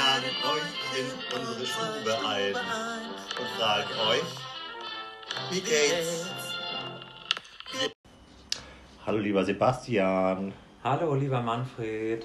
laden 0.00 0.30
euch 0.54 0.98
in 0.98 1.38
unsere 1.38 1.66
Stube 1.66 2.26
ein 2.26 2.54
und 2.54 3.48
fragen 3.58 3.90
euch, 4.08 4.30
wie 5.50 5.60
geht's? 5.60 6.26
Hallo 9.04 9.18
lieber 9.18 9.44
Sebastian. 9.44 10.54
Hallo, 10.82 11.14
lieber 11.14 11.42
Manfred. 11.42 12.24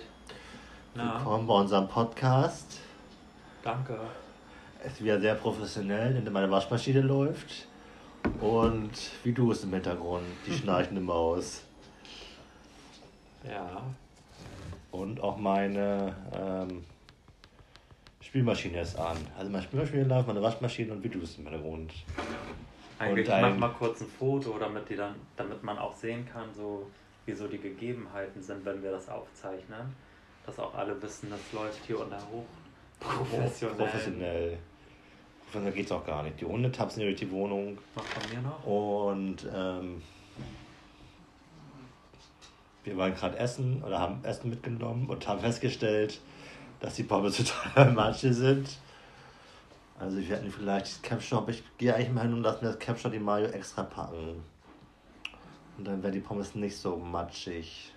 Na? 0.93 1.17
Willkommen 1.17 1.47
bei 1.47 1.53
unserem 1.53 1.89
Podcast. 1.89 2.79
Danke. 3.61 3.99
Es 4.81 4.93
ist 4.93 5.03
wieder 5.03 5.19
sehr 5.19 5.35
professionell, 5.35 6.13
denn 6.13 6.31
meine 6.31 6.49
Waschmaschine 6.49 7.01
läuft. 7.01 7.67
Und 8.39 8.91
wie 9.23 9.33
du 9.33 9.51
es 9.51 9.65
im 9.65 9.73
Hintergrund, 9.73 10.25
die 10.47 10.53
schnarchende 10.59 11.01
Maus. 11.01 11.63
Ja. 13.43 13.81
Und 14.91 15.19
auch 15.19 15.35
meine 15.35 16.15
ähm, 16.33 16.85
Spülmaschine 18.35 18.81
ist 18.81 18.99
an. 18.99 19.15
Also 19.37 19.49
meine 19.49 19.63
Spülmaschine 19.63 20.03
läuft, 20.03 20.27
meine 20.27 20.41
Waschmaschine 20.41 20.91
und 20.91 21.01
wie 21.01 21.07
du 21.07 21.21
es 21.21 21.37
im 21.37 21.45
Hintergrund. 21.45 21.93
Eigentlich 22.99 23.29
und 23.29 23.41
mach 23.41 23.57
mal 23.57 23.69
kurz 23.69 24.01
ein 24.01 24.07
Foto, 24.07 24.57
damit, 24.59 24.89
die 24.89 24.97
dann, 24.97 25.15
damit 25.37 25.63
man 25.63 25.77
auch 25.77 25.93
sehen 25.95 26.27
kann, 26.27 26.53
so, 26.53 26.85
wie 27.25 27.31
so 27.31 27.47
die 27.47 27.59
Gegebenheiten 27.59 28.43
sind, 28.43 28.65
wenn 28.65 28.83
wir 28.83 28.91
das 28.91 29.07
aufzeichnen. 29.07 29.95
Dass 30.45 30.59
auch 30.59 30.75
alle 30.75 31.01
wissen, 31.01 31.29
das 31.29 31.39
läuft 31.53 31.85
hier 31.85 31.97
unter 31.97 32.17
hoch 32.17 32.43
professionell. 32.99 33.77
professionell. 33.77 34.57
Professionell 35.45 35.71
geht 35.71 35.85
es 35.85 35.91
auch 35.93 36.05
gar 36.05 36.23
nicht. 36.23 36.41
Die 36.41 36.45
Hunde 36.45 36.69
tapsen 36.73 37.03
durch 37.03 37.15
die 37.15 37.31
Wohnung. 37.31 37.77
Macht 37.95 38.07
von 38.07 38.35
mir 38.35 38.41
noch. 38.41 38.65
Und 38.65 39.47
ähm, 39.55 40.01
wir 42.83 42.97
waren 42.97 43.15
gerade 43.15 43.39
essen 43.39 43.81
oder 43.81 43.97
haben 43.97 44.25
Essen 44.25 44.49
mitgenommen 44.49 45.07
und 45.07 45.25
haben 45.25 45.39
festgestellt, 45.39 46.19
dass 46.85 46.95
die 46.95 47.03
Pommes 47.03 47.37
total 47.73 47.91
Matsche 47.93 48.31
sind. 48.31 48.69
Also 49.99 50.17
wir 50.17 50.35
hätten 50.35 50.51
vielleicht 50.51 50.85
das 50.85 51.01
Capshop, 51.01 51.49
ich 51.49 51.63
gehe 51.77 51.95
eigentlich 51.95 52.11
mal 52.11 52.21
hin 52.21 52.33
und 52.33 52.43
lasse 52.43 52.63
mir 52.63 52.71
das 52.71 52.79
Capshop 52.79 53.11
die 53.11 53.19
Mayo 53.19 53.47
extra 53.47 53.83
packen. 53.83 54.43
Und 55.77 55.85
dann 55.85 56.03
wären 56.03 56.13
die 56.13 56.19
Pommes 56.19 56.53
nicht 56.53 56.77
so 56.77 56.95
matschig. 56.97 57.91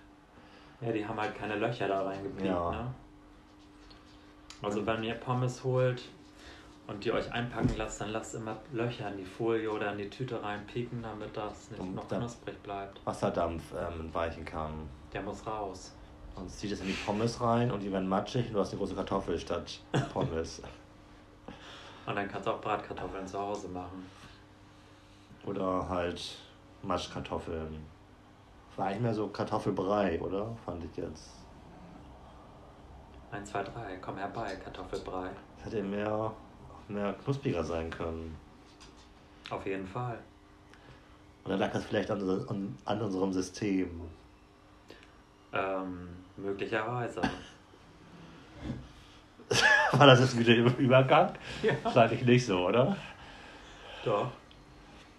Ja, 0.81 0.91
die 0.91 1.05
haben 1.05 1.19
halt 1.19 1.35
keine 1.35 1.57
Löcher 1.57 1.87
da 1.87 2.01
reingeblieben, 2.01 2.47
ja. 2.51 2.71
ne? 2.71 2.93
Also 4.61 4.85
wenn 4.85 5.03
ihr 5.03 5.13
Pommes 5.13 5.63
holt 5.63 6.01
und 6.87 7.03
die 7.05 7.11
euch 7.11 7.31
einpacken 7.31 7.75
lasst, 7.77 8.01
dann 8.01 8.09
lasst 8.09 8.35
immer 8.35 8.57
Löcher 8.73 9.11
in 9.11 9.17
die 9.17 9.25
Folie 9.25 9.69
oder 9.69 9.91
in 9.91 9.99
die 9.99 10.09
Tüte 10.09 10.41
reinpieken, 10.41 11.01
damit 11.03 11.37
das 11.37 11.69
nicht 11.69 11.79
und 11.79 11.95
noch 11.95 12.07
knusprig 12.07 12.61
bleibt. 12.63 13.05
Wasserdampf 13.05 13.63
ähm, 13.73 14.13
weichen 14.13 14.43
kann. 14.43 14.89
Der 15.13 15.21
muss 15.21 15.45
raus. 15.45 15.93
Sonst 16.35 16.59
zieht 16.59 16.71
es 16.71 16.81
in 16.81 16.87
die 16.87 16.93
Pommes 16.93 17.39
rein 17.41 17.71
und 17.71 17.81
die 17.81 17.91
werden 17.91 18.07
matschig 18.07 18.47
und 18.47 18.53
du 18.53 18.59
hast 18.59 18.71
eine 18.71 18.79
große 18.79 18.95
Kartoffel 18.95 19.37
statt 19.37 19.79
Pommes. 20.13 20.61
und 22.05 22.15
dann 22.15 22.27
kannst 22.27 22.47
du 22.47 22.51
auch 22.51 22.61
Bratkartoffeln 22.61 23.27
zu 23.27 23.39
Hause 23.39 23.67
machen. 23.67 24.05
Oder 25.45 25.87
halt 25.87 26.37
Maschkartoffeln. 26.83 27.85
War 28.75 28.87
eigentlich 28.87 29.01
mehr 29.01 29.13
so 29.13 29.27
Kartoffelbrei, 29.27 30.19
oder? 30.21 30.55
Fand 30.65 30.83
ich 30.85 30.95
jetzt. 30.95 31.31
1, 33.31 33.51
2, 33.51 33.63
3, 33.63 33.97
komm 33.97 34.17
herbei, 34.17 34.55
Kartoffelbrei. 34.55 35.29
Das 35.57 35.65
hätte 35.65 35.83
mehr, 35.83 36.31
mehr 36.87 37.13
knuspriger 37.13 37.63
sein 37.63 37.89
können. 37.89 38.35
Auf 39.49 39.65
jeden 39.65 39.85
Fall. 39.85 40.19
Oder 41.45 41.57
lag 41.57 41.71
das 41.71 41.85
vielleicht 41.85 42.09
an, 42.11 42.21
an, 42.47 42.77
an 42.85 43.01
unserem 43.01 43.33
System? 43.33 44.01
Ähm, 45.53 46.09
möglicherweise. 46.37 47.21
War 49.91 50.07
das 50.07 50.19
jetzt 50.19 50.37
wieder 50.37 50.55
im 50.55 50.67
Übergang? 50.75 51.33
Ja. 51.63 51.73
Wahrscheinlich 51.83 52.23
nicht 52.23 52.45
so, 52.45 52.67
oder? 52.67 52.95
Doch. 54.05 54.31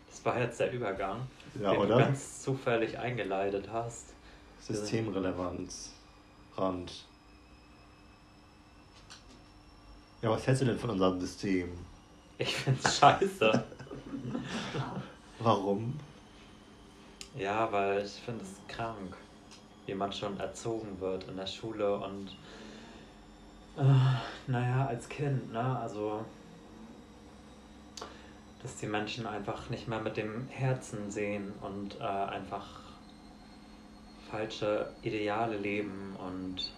Das 0.09 0.25
war 0.25 0.39
jetzt 0.41 0.61
der 0.61 0.73
Übergang, 0.73 1.27
ja, 1.61 1.71
den 1.71 1.81
oder? 1.81 1.97
du 1.97 2.05
ganz 2.05 2.43
zufällig 2.43 2.99
eingeleitet 2.99 3.69
hast. 3.73 4.13
Systemrelevanz. 4.61 5.93
Rand. 6.57 6.93
Ja, 10.23 10.31
was 10.31 10.47
hältst 10.47 10.63
du 10.63 10.67
denn 10.67 10.79
von 10.79 10.91
unserem 10.91 11.21
System? 11.21 11.71
Ich 12.39 12.55
find's 12.55 12.99
scheiße. 12.99 13.65
Warum? 15.39 15.99
Ja, 17.39 17.71
weil 17.73 18.05
ich 18.05 18.13
finde 18.13 18.45
es 18.45 18.75
krank, 18.75 19.17
wie 19.91 19.95
man 19.95 20.13
schon 20.13 20.39
erzogen 20.39 21.01
wird 21.01 21.25
in 21.25 21.37
der 21.37 21.49
Schule 21.49 21.97
und 21.97 22.29
äh, 23.77 23.83
naja, 24.47 24.87
als 24.87 25.09
Kind, 25.09 25.53
ne? 25.53 25.79
Also 25.81 26.25
dass 28.63 28.77
die 28.77 28.87
Menschen 28.87 29.27
einfach 29.27 29.69
nicht 29.69 29.89
mehr 29.89 30.01
mit 30.01 30.17
dem 30.17 30.47
Herzen 30.49 31.11
sehen 31.11 31.53
und 31.61 31.99
äh, 31.99 32.05
einfach 32.05 32.69
falsche 34.31 34.93
Ideale 35.03 35.57
leben 35.57 36.15
und 36.25 36.73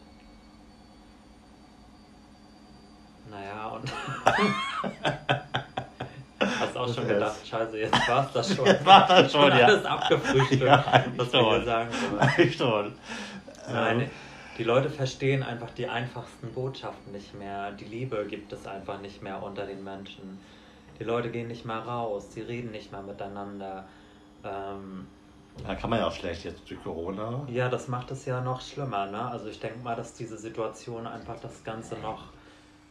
naja, 3.28 3.68
und. 3.68 3.92
Auch 6.82 6.94
schon 6.94 7.08
gedacht, 7.08 7.46
scheiße, 7.46 7.78
jetzt 7.78 8.08
war 8.08 8.26
es 8.26 8.32
das 8.34 8.56
schon. 8.56 8.66
Jetzt 8.66 8.84
war 8.84 9.06
das 9.06 9.32
schon, 9.32 9.48
ja. 9.48 9.66
Alles 9.66 9.84
abgefrühstückt, 9.84 10.62
ja, 10.62 11.04
was 11.16 11.32
wir 11.32 11.56
hier 11.56 11.64
sagen 11.64 11.88
sollen. 11.92 12.52
schon. 12.52 12.92
Nein, 13.72 14.00
ähm. 14.00 14.10
die 14.58 14.64
Leute 14.64 14.90
verstehen 14.90 15.42
einfach 15.42 15.70
die 15.70 15.86
einfachsten 15.86 16.52
Botschaften 16.52 17.12
nicht 17.12 17.34
mehr. 17.34 17.72
Die 17.72 17.84
Liebe 17.84 18.26
gibt 18.28 18.52
es 18.52 18.66
einfach 18.66 19.00
nicht 19.00 19.22
mehr 19.22 19.42
unter 19.42 19.66
den 19.66 19.82
Menschen. 19.84 20.40
Die 20.98 21.04
Leute 21.04 21.30
gehen 21.30 21.48
nicht 21.48 21.64
mehr 21.64 21.80
raus, 21.80 22.28
die 22.30 22.40
reden 22.40 22.70
nicht 22.70 22.92
mehr 22.92 23.02
miteinander. 23.02 23.84
Ähm, 24.44 25.06
da 25.66 25.74
kann 25.74 25.90
man 25.90 25.98
ja 25.98 26.06
auch 26.06 26.12
schlecht 26.12 26.44
jetzt 26.44 26.68
durch 26.68 26.82
Corona. 26.82 27.46
Ja, 27.48 27.68
das 27.68 27.88
macht 27.88 28.10
es 28.10 28.24
ja 28.24 28.40
noch 28.40 28.60
schlimmer. 28.60 29.06
Ne? 29.06 29.20
Also 29.30 29.48
ich 29.48 29.60
denke 29.60 29.78
mal, 29.80 29.94
dass 29.94 30.14
diese 30.14 30.36
Situation 30.36 31.06
einfach 31.06 31.38
das 31.40 31.62
Ganze 31.62 31.96
noch 31.98 32.24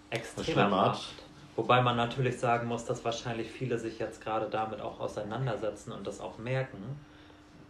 extremer 0.09 0.69
macht. 0.69 1.13
Wobei 1.61 1.79
man 1.83 1.95
natürlich 1.95 2.39
sagen 2.39 2.67
muss, 2.67 2.85
dass 2.85 3.05
wahrscheinlich 3.05 3.51
viele 3.51 3.77
sich 3.77 3.99
jetzt 3.99 4.19
gerade 4.19 4.49
damit 4.49 4.81
auch 4.81 4.99
auseinandersetzen 4.99 5.91
und 5.91 6.07
das 6.07 6.19
auch 6.19 6.39
merken. 6.39 6.99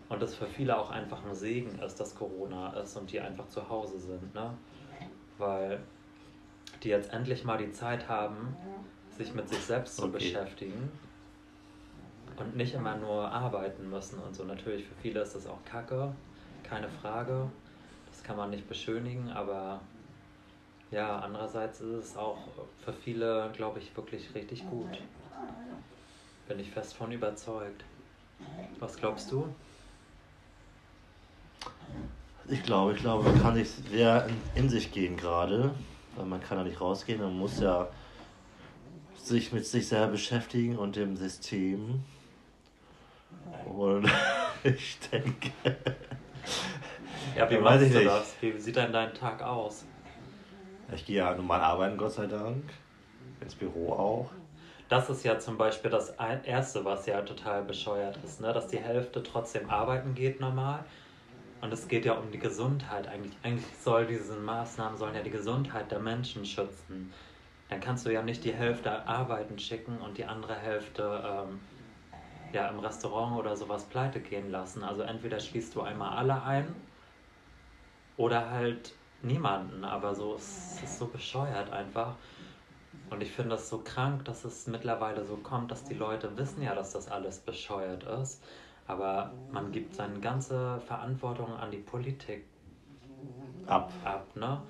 Und 0.08 0.22
das 0.22 0.34
für 0.34 0.48
viele 0.48 0.80
auch 0.80 0.92
einfach 0.92 1.26
ein 1.26 1.36
Segen 1.36 1.78
ist, 1.80 2.00
dass 2.00 2.16
Corona 2.16 2.72
ist 2.80 2.96
und 2.96 3.12
die 3.12 3.20
einfach 3.20 3.50
zu 3.50 3.68
Hause 3.68 4.00
sind. 4.00 4.34
Ne? 4.34 4.54
Weil 5.38 5.82
die 6.84 6.88
jetzt 6.88 7.12
endlich 7.12 7.44
mal 7.44 7.58
die 7.58 7.74
Zeit 7.74 8.08
haben, 8.08 8.56
sich 9.10 9.34
mit 9.34 9.50
sich 9.50 9.60
selbst 9.60 9.98
zu 9.98 10.04
okay. 10.04 10.14
beschäftigen 10.14 10.90
und 12.38 12.56
nicht 12.56 12.74
immer 12.74 12.96
nur 12.96 13.30
arbeiten 13.30 13.90
müssen 13.90 14.20
und 14.20 14.34
so. 14.34 14.46
Natürlich 14.46 14.86
für 14.86 14.96
viele 15.02 15.20
ist 15.20 15.36
das 15.36 15.48
auch 15.48 15.66
Kacke, 15.66 16.16
keine 16.64 16.88
Frage. 16.88 17.52
Das 18.10 18.24
kann 18.24 18.38
man 18.38 18.52
nicht 18.52 18.70
beschönigen, 18.70 19.30
aber 19.32 19.82
ja, 20.92 21.20
andererseits 21.20 21.80
ist 21.80 21.90
es 21.90 22.18
auch 22.18 22.38
für 22.84 22.94
viele, 22.94 23.50
glaube 23.56 23.80
ich, 23.80 23.96
wirklich 23.96 24.36
richtig 24.36 24.70
gut. 24.70 24.90
Bin 26.48 26.60
ich 26.60 26.70
fest 26.70 26.94
von 26.96 27.12
überzeugt. 27.12 27.84
Was 28.80 28.98
glaubst 28.98 29.32
du? 29.32 29.48
Ich 32.50 32.64
glaube, 32.64 32.94
ich 32.94 33.00
glaube, 33.00 33.24
man 33.30 33.42
kann 33.42 33.56
sich 33.56 33.70
sehr 33.70 34.28
in, 34.28 34.64
in 34.64 34.70
sich 34.70 34.92
gehen 34.92 35.16
gerade, 35.16 35.74
weil 36.16 36.26
man 36.26 36.42
kann 36.42 36.58
ja 36.58 36.64
nicht 36.66 36.82
rausgehen, 36.82 37.22
man 37.22 37.38
muss 37.38 37.60
ja 37.62 37.88
sich 39.16 39.54
mit 39.54 39.66
sich 39.66 39.88
selber 39.88 40.14
beschäftigen 40.14 40.78
und 40.78 40.98
dem 40.98 41.16
System. 41.16 42.04
Und 43.66 44.10
ich 44.64 45.00
denke. 45.12 45.52
Ja, 47.38 47.50
wie 47.50 47.58
machst 47.58 47.94
du 47.94 48.04
das? 48.04 48.36
Wie 48.42 48.60
sieht 48.60 48.76
denn 48.76 48.92
dein 48.92 49.14
Tag 49.14 49.42
aus? 49.42 49.86
Ich 50.94 51.06
gehe 51.06 51.18
ja 51.18 51.34
normal 51.34 51.62
arbeiten, 51.62 51.98
Gott 51.98 52.12
sei 52.12 52.28
Dank. 52.28 52.64
Ins 53.40 53.56
Büro 53.56 53.94
auch. 53.94 54.32
Das 54.90 55.10
ist 55.10 55.24
ja 55.24 55.40
zum 55.40 55.58
Beispiel 55.58 55.90
das 55.90 56.10
Erste, 56.44 56.84
was 56.84 57.06
ja 57.06 57.22
total 57.22 57.64
bescheuert 57.64 58.18
ist, 58.26 58.42
ne? 58.42 58.52
dass 58.52 58.68
die 58.68 58.78
Hälfte 58.78 59.24
trotzdem 59.24 59.70
arbeiten 59.70 60.16
geht 60.16 60.42
normal. 60.42 60.84
Und 61.62 61.72
es 61.72 61.88
geht 61.88 62.06
ja 62.06 62.14
um 62.14 62.30
die 62.32 62.40
Gesundheit. 62.40 63.08
Eigentlich, 63.08 63.38
eigentlich 63.44 63.78
soll 63.82 64.06
diese 64.06 64.36
Maßnahmen 64.36 64.98
sollen 64.98 65.16
ja 65.16 65.22
die 65.22 65.30
Gesundheit 65.30 65.92
der 65.92 66.00
Menschen 66.00 66.46
schützen. 66.46 67.14
Dann 67.70 67.80
kannst 67.80 68.06
du 68.06 68.12
ja 68.12 68.22
nicht 68.22 68.44
die 68.44 68.54
Hälfte 68.54 69.08
arbeiten 69.08 69.58
schicken 69.60 69.98
und 70.02 70.18
die 70.18 70.26
andere 70.26 70.56
Hälfte 70.56 71.24
ähm, 71.26 71.60
ja, 72.52 72.68
im 72.68 72.80
Restaurant 72.80 73.40
oder 73.40 73.56
sowas 73.56 73.86
pleite 73.86 74.20
gehen 74.20 74.52
lassen. 74.52 74.84
Also 74.84 75.04
entweder 75.04 75.40
schließt 75.40 75.74
du 75.74 75.82
einmal 75.82 76.18
alle 76.18 76.44
ein 76.44 76.68
oder 78.18 78.50
halt 78.50 78.94
niemanden, 79.24 79.84
aber 79.84 80.16
so 80.16 80.36
es 80.36 80.82
ist 80.84 81.00
so 81.00 81.08
bescheuert 81.08 81.72
einfach. 81.72 82.16
Und 83.10 83.22
ich 83.22 83.32
finde 83.32 83.52
das 83.52 83.70
so 83.70 83.80
krank, 83.80 84.26
dass 84.26 84.46
es 84.46 84.68
mittlerweile 84.68 85.26
so 85.26 85.36
kommt, 85.36 85.72
dass 85.72 85.84
die 85.84 85.94
Leute 85.94 86.38
wissen 86.38 86.62
ja, 86.62 86.74
dass 86.74 86.92
das 86.94 87.10
alles 87.10 87.40
bescheuert 87.40 88.04
ist, 88.04 88.42
aber 88.88 89.34
man 89.52 89.72
gibt 89.72 89.96
seine 89.96 90.20
ganze 90.20 90.80
Verantwortung 90.88 91.54
an 91.54 91.72
die 91.72 91.78
Politik 91.78 92.46
ab. 93.68 93.92
ab 94.04 94.26
ne? 94.36 94.62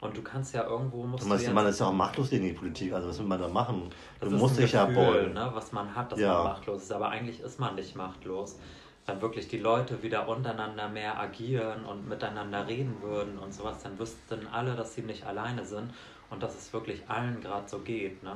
Und 0.00 0.14
du 0.14 0.22
kannst 0.22 0.52
ja 0.52 0.64
irgendwo 0.64 1.04
musst 1.04 1.26
meinst, 1.26 1.50
man 1.50 1.66
ist 1.66 1.80
ja 1.80 1.86
auch 1.86 1.92
machtlos 1.92 2.28
gegen 2.28 2.44
die 2.44 2.52
Politik. 2.52 2.92
Also 2.92 3.08
was 3.08 3.18
will 3.18 3.26
man 3.26 3.40
da 3.40 3.48
machen? 3.48 3.88
Du 4.20 4.30
musst 4.30 4.58
dich 4.58 4.72
ja 4.72 4.92
wollen. 4.94 5.32
Ne, 5.32 5.50
was 5.54 5.72
man 5.72 5.94
hat, 5.94 6.12
dass 6.12 6.18
ja. 6.18 6.34
man 6.34 6.44
machtlos 6.44 6.82
ist. 6.82 6.92
Aber 6.92 7.08
eigentlich 7.08 7.40
ist 7.40 7.58
man 7.58 7.74
nicht 7.74 7.96
machtlos. 7.96 8.58
Wenn 9.06 9.20
wirklich 9.20 9.48
die 9.48 9.58
Leute 9.58 10.02
wieder 10.02 10.28
untereinander 10.28 10.88
mehr 10.88 11.18
agieren 11.20 11.84
und 11.84 12.08
miteinander 12.08 12.66
reden 12.66 13.02
würden 13.02 13.38
und 13.38 13.52
sowas, 13.52 13.82
dann 13.82 13.98
wüssten 13.98 14.46
alle, 14.48 14.74
dass 14.74 14.94
sie 14.94 15.02
nicht 15.02 15.26
alleine 15.26 15.64
sind 15.64 15.92
und 16.30 16.42
dass 16.42 16.54
es 16.54 16.72
wirklich 16.72 17.02
allen 17.08 17.40
gerade 17.40 17.68
so 17.68 17.80
geht. 17.80 18.22
Ne? 18.22 18.34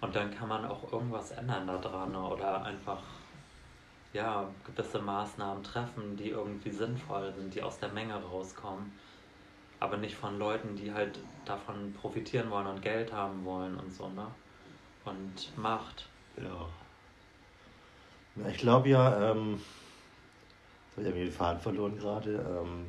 Und 0.00 0.14
dann 0.14 0.32
kann 0.32 0.48
man 0.48 0.64
auch 0.64 0.92
irgendwas 0.92 1.32
ändern 1.32 1.66
daran 1.66 2.12
ne? 2.12 2.20
oder 2.20 2.64
einfach 2.64 3.02
ja, 4.12 4.48
gewisse 4.64 4.98
Maßnahmen 4.98 5.62
treffen, 5.62 6.16
die 6.16 6.30
irgendwie 6.30 6.70
sinnvoll 6.70 7.32
sind, 7.36 7.54
die 7.54 7.62
aus 7.62 7.78
der 7.78 7.90
Menge 7.90 8.14
rauskommen. 8.14 8.92
Aber 9.78 9.98
nicht 9.98 10.14
von 10.14 10.38
Leuten, 10.38 10.74
die 10.74 10.92
halt 10.92 11.18
davon 11.44 11.92
profitieren 12.00 12.50
wollen 12.50 12.66
und 12.66 12.80
Geld 12.80 13.12
haben 13.12 13.44
wollen 13.44 13.76
und 13.76 13.92
so, 13.92 14.08
ne? 14.08 14.26
Und 15.04 15.58
Macht. 15.58 16.08
Ja. 16.38 16.66
ja 18.42 18.48
ich 18.48 18.56
glaube 18.56 18.88
ja, 18.88 19.32
ähm, 19.32 19.60
ich 20.98 21.06
habe 21.06 21.18
den 21.18 21.32
Faden 21.32 21.60
verloren 21.60 21.98
gerade, 21.98 22.34
ähm, 22.34 22.86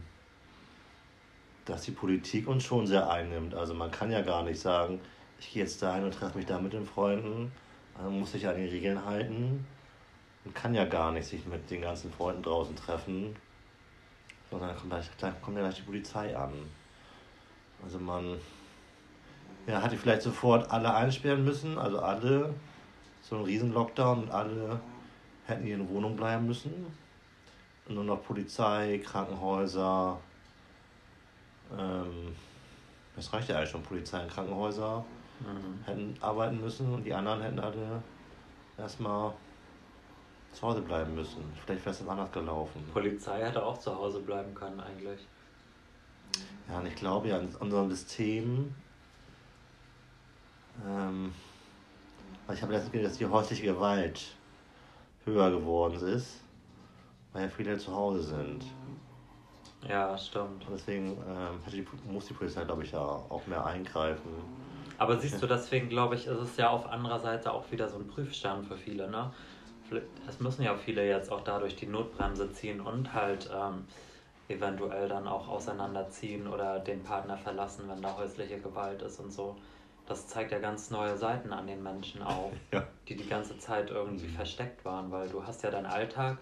dass 1.66 1.82
die 1.82 1.92
Politik 1.92 2.48
uns 2.48 2.64
schon 2.64 2.88
sehr 2.88 3.10
einnimmt. 3.10 3.54
Also 3.54 3.74
man 3.74 3.92
kann 3.92 4.12
ja 4.12 4.22
gar 4.22 4.44
nicht 4.44 4.60
sagen, 4.60 5.00
ich 5.40 5.52
gehe 5.52 5.64
jetzt 5.64 5.82
dahin 5.82 6.04
und 6.04 6.14
treffe 6.14 6.38
mich 6.38 6.48
da 6.48 6.60
mit 6.60 6.74
den 6.74 6.86
Freunden, 6.86 7.52
dann 7.98 8.20
muss 8.20 8.34
ich 8.34 8.48
an 8.48 8.56
die 8.56 8.66
Regeln 8.66 9.06
halten 9.06 9.66
man 10.48 10.54
kann 10.54 10.74
ja 10.74 10.86
gar 10.86 11.12
nicht 11.12 11.28
sich 11.28 11.46
mit 11.46 11.70
den 11.70 11.82
ganzen 11.82 12.10
Freunden 12.10 12.42
draußen 12.42 12.74
treffen, 12.74 13.36
sondern 14.50 14.70
dann 14.70 14.78
kommt, 14.78 14.92
gleich, 14.92 15.42
kommt 15.42 15.58
ja 15.58 15.64
gleich 15.64 15.76
die 15.76 15.82
Polizei 15.82 16.38
an. 16.38 16.54
Also 17.84 18.00
man 18.00 18.38
ja, 19.68 19.82
hatte 19.82 19.98
vielleicht 19.98 20.22
sofort 20.22 20.72
alle 20.72 20.94
einsperren 20.94 21.44
müssen, 21.44 21.78
also 21.78 22.00
alle, 22.00 22.54
so 23.22 23.36
ein 23.36 23.44
riesen 23.44 23.74
Lockdown 23.74 24.24
und 24.24 24.32
alle 24.32 24.80
hätten 25.48 25.64
in 25.64 25.68
ihren 25.68 25.90
Wohnungen 25.90 26.16
bleiben 26.16 26.48
müssen. 26.48 26.72
Nur 27.90 28.04
noch 28.04 28.24
Polizei, 28.24 29.02
Krankenhäuser, 29.04 30.20
ähm, 31.78 32.36
das 33.16 33.32
reicht 33.32 33.50
ja 33.50 33.58
eigentlich 33.58 33.70
schon, 33.70 33.84
Polizei 33.84 34.22
und 34.22 34.30
Krankenhäuser 34.30 35.06
mhm. 35.40 35.84
hätten 35.86 36.16
arbeiten 36.22 36.60
müssen 36.60 36.94
und 36.94 37.04
die 37.04 37.14
anderen 37.14 37.42
hätten 37.42 37.60
alle 37.60 38.02
erstmal 38.78 39.34
zu 40.54 40.68
Hause 40.68 40.82
bleiben 40.82 41.16
müssen. 41.16 41.44
Vielleicht 41.64 41.86
wäre 41.86 41.92
es 41.92 42.00
dann 42.00 42.10
anders 42.10 42.32
gelaufen. 42.32 42.84
Polizei 42.94 43.44
hätte 43.44 43.64
auch 43.64 43.78
zu 43.80 43.96
Hause 43.96 44.20
bleiben 44.20 44.54
können 44.56 44.80
eigentlich. 44.80 45.22
Ja, 46.68 46.80
und 46.80 46.88
ich 46.88 46.96
glaube 46.96 47.30
ja, 47.30 47.38
in 47.38 47.48
unserem 47.56 47.90
System, 47.90 48.74
ähm, 50.86 51.34
ich 52.54 52.62
habe 52.62 52.74
letztens 52.74 52.92
gesehen, 52.92 53.08
dass 53.08 53.18
die 53.18 53.26
häusliche 53.26 53.64
Gewalt 53.64 54.36
höher 55.26 55.52
geworden 55.52 55.96
ist, 55.96 56.42
weil 57.38 57.44
ja 57.46 57.50
viele 57.50 57.78
zu 57.78 57.96
Hause 57.96 58.24
sind. 58.24 58.66
Ja, 59.88 60.18
stimmt. 60.18 60.66
Und 60.68 60.74
deswegen 60.74 61.12
ähm, 61.12 61.60
die, 61.72 61.86
muss 62.12 62.26
die 62.26 62.34
Polizei, 62.34 62.64
glaube 62.64 62.84
ich, 62.84 62.92
ja 62.92 63.00
auch 63.00 63.46
mehr 63.46 63.64
eingreifen. 63.64 64.32
Aber 64.98 65.18
siehst 65.18 65.42
du, 65.42 65.46
deswegen 65.46 65.88
glaube 65.90 66.16
ich, 66.16 66.26
ist 66.26 66.40
es 66.40 66.58
ja 66.58 66.70
auf 66.70 66.88
anderer 66.90 67.20
Seite 67.20 67.54
auch 67.54 67.72
wieder 67.72 67.88
so 67.88 67.98
ein 67.98 68.08
Prüfstand 68.08 68.66
für 68.66 68.76
viele, 68.76 69.10
ne? 69.10 69.32
es 70.28 70.42
müssen 70.42 70.64
ja 70.64 70.76
viele 70.76 71.08
jetzt 71.08 71.32
auch 71.32 71.40
dadurch 71.46 71.78
die 71.78 71.86
Notbremse 71.86 72.52
ziehen 72.52 72.82
und 72.82 73.14
halt 73.14 73.50
ähm, 73.56 73.86
eventuell 74.50 75.08
dann 75.08 75.30
auch 75.30 75.48
auseinanderziehen 75.48 76.46
oder 76.46 76.80
den 76.80 77.04
Partner 77.04 77.38
verlassen, 77.38 77.86
wenn 77.88 78.02
da 78.02 78.18
häusliche 78.18 78.60
Gewalt 78.60 79.02
ist 79.02 79.22
und 79.22 79.32
so. 79.32 79.56
Das 80.06 80.28
zeigt 80.28 80.52
ja 80.52 80.60
ganz 80.60 80.90
neue 80.90 81.16
Seiten 81.16 81.54
an 81.54 81.68
den 81.68 81.82
Menschen 81.84 82.22
auf, 82.22 82.52
ja. 82.74 82.86
die 83.08 83.16
die 83.16 83.30
ganze 83.30 83.58
Zeit 83.60 83.90
irgendwie 83.90 84.28
versteckt 84.28 84.84
waren, 84.84 85.10
weil 85.10 85.30
du 85.30 85.46
hast 85.46 85.64
ja 85.64 85.72
deinen 85.72 85.86
Alltag, 85.86 86.38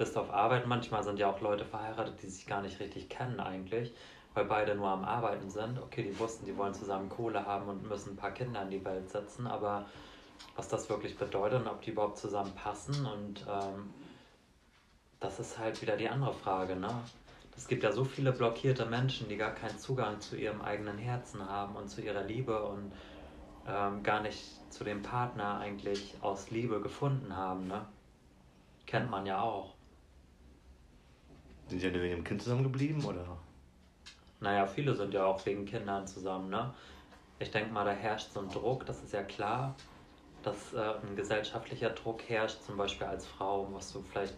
bist 0.00 0.16
auf 0.16 0.32
Arbeit. 0.32 0.66
Manchmal 0.66 1.04
sind 1.04 1.18
ja 1.18 1.30
auch 1.30 1.42
Leute 1.42 1.66
verheiratet, 1.66 2.22
die 2.22 2.28
sich 2.28 2.46
gar 2.46 2.62
nicht 2.62 2.80
richtig 2.80 3.10
kennen 3.10 3.38
eigentlich, 3.38 3.92
weil 4.32 4.46
beide 4.46 4.74
nur 4.74 4.88
am 4.88 5.04
Arbeiten 5.04 5.50
sind. 5.50 5.78
Okay, 5.78 6.02
die 6.02 6.18
wussten, 6.18 6.46
die 6.46 6.56
wollen 6.56 6.72
zusammen 6.72 7.10
Kohle 7.10 7.44
haben 7.44 7.68
und 7.68 7.86
müssen 7.86 8.14
ein 8.14 8.16
paar 8.16 8.30
Kinder 8.32 8.62
in 8.62 8.70
die 8.70 8.82
Welt 8.82 9.10
setzen, 9.10 9.46
aber 9.46 9.84
was 10.56 10.68
das 10.68 10.88
wirklich 10.88 11.18
bedeutet 11.18 11.60
und 11.60 11.68
ob 11.68 11.82
die 11.82 11.90
überhaupt 11.90 12.16
zusammenpassen. 12.16 13.04
Und 13.04 13.44
ähm, 13.46 13.92
das 15.20 15.38
ist 15.38 15.58
halt 15.58 15.82
wieder 15.82 15.98
die 15.98 16.08
andere 16.08 16.32
Frage. 16.32 16.76
Ne? 16.76 16.88
Es 17.54 17.68
gibt 17.68 17.82
ja 17.82 17.92
so 17.92 18.04
viele 18.04 18.32
blockierte 18.32 18.86
Menschen, 18.86 19.28
die 19.28 19.36
gar 19.36 19.54
keinen 19.54 19.78
Zugang 19.78 20.18
zu 20.22 20.34
ihrem 20.34 20.62
eigenen 20.62 20.96
Herzen 20.96 21.46
haben 21.46 21.76
und 21.76 21.90
zu 21.90 22.00
ihrer 22.00 22.22
Liebe 22.22 22.62
und 22.62 22.90
ähm, 23.68 24.02
gar 24.02 24.22
nicht 24.22 24.72
zu 24.72 24.82
dem 24.82 25.02
Partner 25.02 25.58
eigentlich 25.58 26.14
aus 26.22 26.50
Liebe 26.50 26.80
gefunden 26.80 27.36
haben. 27.36 27.66
Ne? 27.66 27.84
Kennt 28.86 29.10
man 29.10 29.26
ja 29.26 29.42
auch. 29.42 29.74
Sind 31.70 31.82
die 31.82 31.86
ja 31.86 31.94
wegen 31.94 32.16
dem 32.16 32.24
Kind 32.24 32.42
zusammengeblieben, 32.42 33.04
oder? 33.04 33.38
Naja, 34.40 34.66
viele 34.66 34.94
sind 34.94 35.14
ja 35.14 35.24
auch 35.24 35.44
wegen 35.46 35.64
Kindern 35.64 36.06
zusammen, 36.06 36.50
ne? 36.50 36.74
Ich 37.38 37.50
denke 37.50 37.72
mal, 37.72 37.84
da 37.84 37.92
herrscht 37.92 38.32
so 38.32 38.40
ein 38.40 38.48
Druck, 38.50 38.84
das 38.86 39.02
ist 39.02 39.12
ja 39.12 39.22
klar 39.22 39.74
dass 40.42 40.72
äh, 40.72 40.78
ein 40.78 41.16
gesellschaftlicher 41.16 41.90
Druck 41.90 42.22
herrscht, 42.28 42.62
zum 42.62 42.76
Beispiel 42.76 43.06
als 43.06 43.26
Frau, 43.26 43.64
musst 43.66 43.94
du 43.94 44.02
vielleicht 44.02 44.34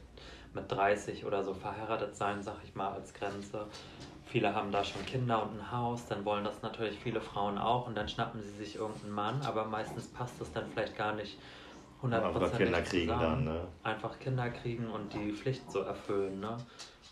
mit 0.55 0.71
30 0.71 1.25
oder 1.25 1.45
so 1.45 1.55
verheiratet 1.55 2.17
sein, 2.17 2.43
sag 2.43 2.57
ich 2.65 2.75
mal, 2.75 2.93
als 2.93 3.15
Grenze. 3.15 3.67
Viele 4.27 4.55
haben 4.55 4.73
da 4.73 4.83
schon 4.83 5.05
Kinder 5.07 5.43
und 5.43 5.59
ein 5.59 5.71
Haus, 5.71 6.07
dann 6.09 6.25
wollen 6.25 6.45
das 6.45 6.63
natürlich 6.63 6.99
viele 6.99 7.21
Frauen 7.21 7.59
auch 7.59 7.87
und 7.87 7.95
dann 7.95 8.09
schnappen 8.09 8.43
sie 8.43 8.51
sich 8.51 8.77
irgendeinen 8.77 9.13
Mann, 9.13 9.43
aber 9.43 9.65
meistens 9.67 10.09
passt 10.09 10.41
das 10.41 10.53
dann 10.53 10.65
vielleicht 10.73 10.97
gar 10.97 11.15
nicht 11.15 11.39
100% 12.03 12.35
Einfach 12.35 12.59
Kinder 12.59 12.83
kriegen 12.83 13.09
dann, 13.09 13.45
ne? 13.45 13.69
Einfach 13.83 14.19
Kinder 14.19 14.51
kriegen 14.51 14.91
und 14.91 15.13
die 15.15 15.33
Pflicht 15.33 15.71
so 15.71 15.81
erfüllen, 15.81 16.41
ne? 16.41 16.57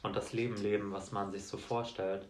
Und 0.03 0.17
das 0.17 0.33
Leben 0.33 0.57
leben, 0.57 0.93
was 0.93 1.13
man 1.13 1.31
sich 1.31 1.45
so 1.45 1.59
vorstellt. 1.59 2.27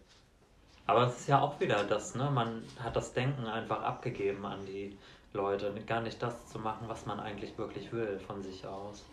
Aber 0.87 1.07
es 1.07 1.21
ist 1.21 1.29
ja 1.29 1.41
auch 1.41 1.61
wieder 1.61 1.85
das, 1.85 2.15
ne? 2.17 2.31
Man 2.31 2.65
hat 2.81 2.97
das 2.97 3.13
Denken 3.13 3.47
einfach 3.47 3.83
abgegeben 3.83 4.45
an 4.45 4.67
die 4.67 4.97
Leute, 5.33 5.73
gar 5.87 6.01
nicht 6.01 6.21
das 6.21 6.47
zu 6.49 6.59
machen, 6.59 6.89
was 6.89 7.07
man 7.07 7.21
eigentlich 7.21 7.57
wirklich 7.57 7.93
will 7.93 8.19
von 8.19 8.43
sich 8.43 8.67
aus. 8.67 9.05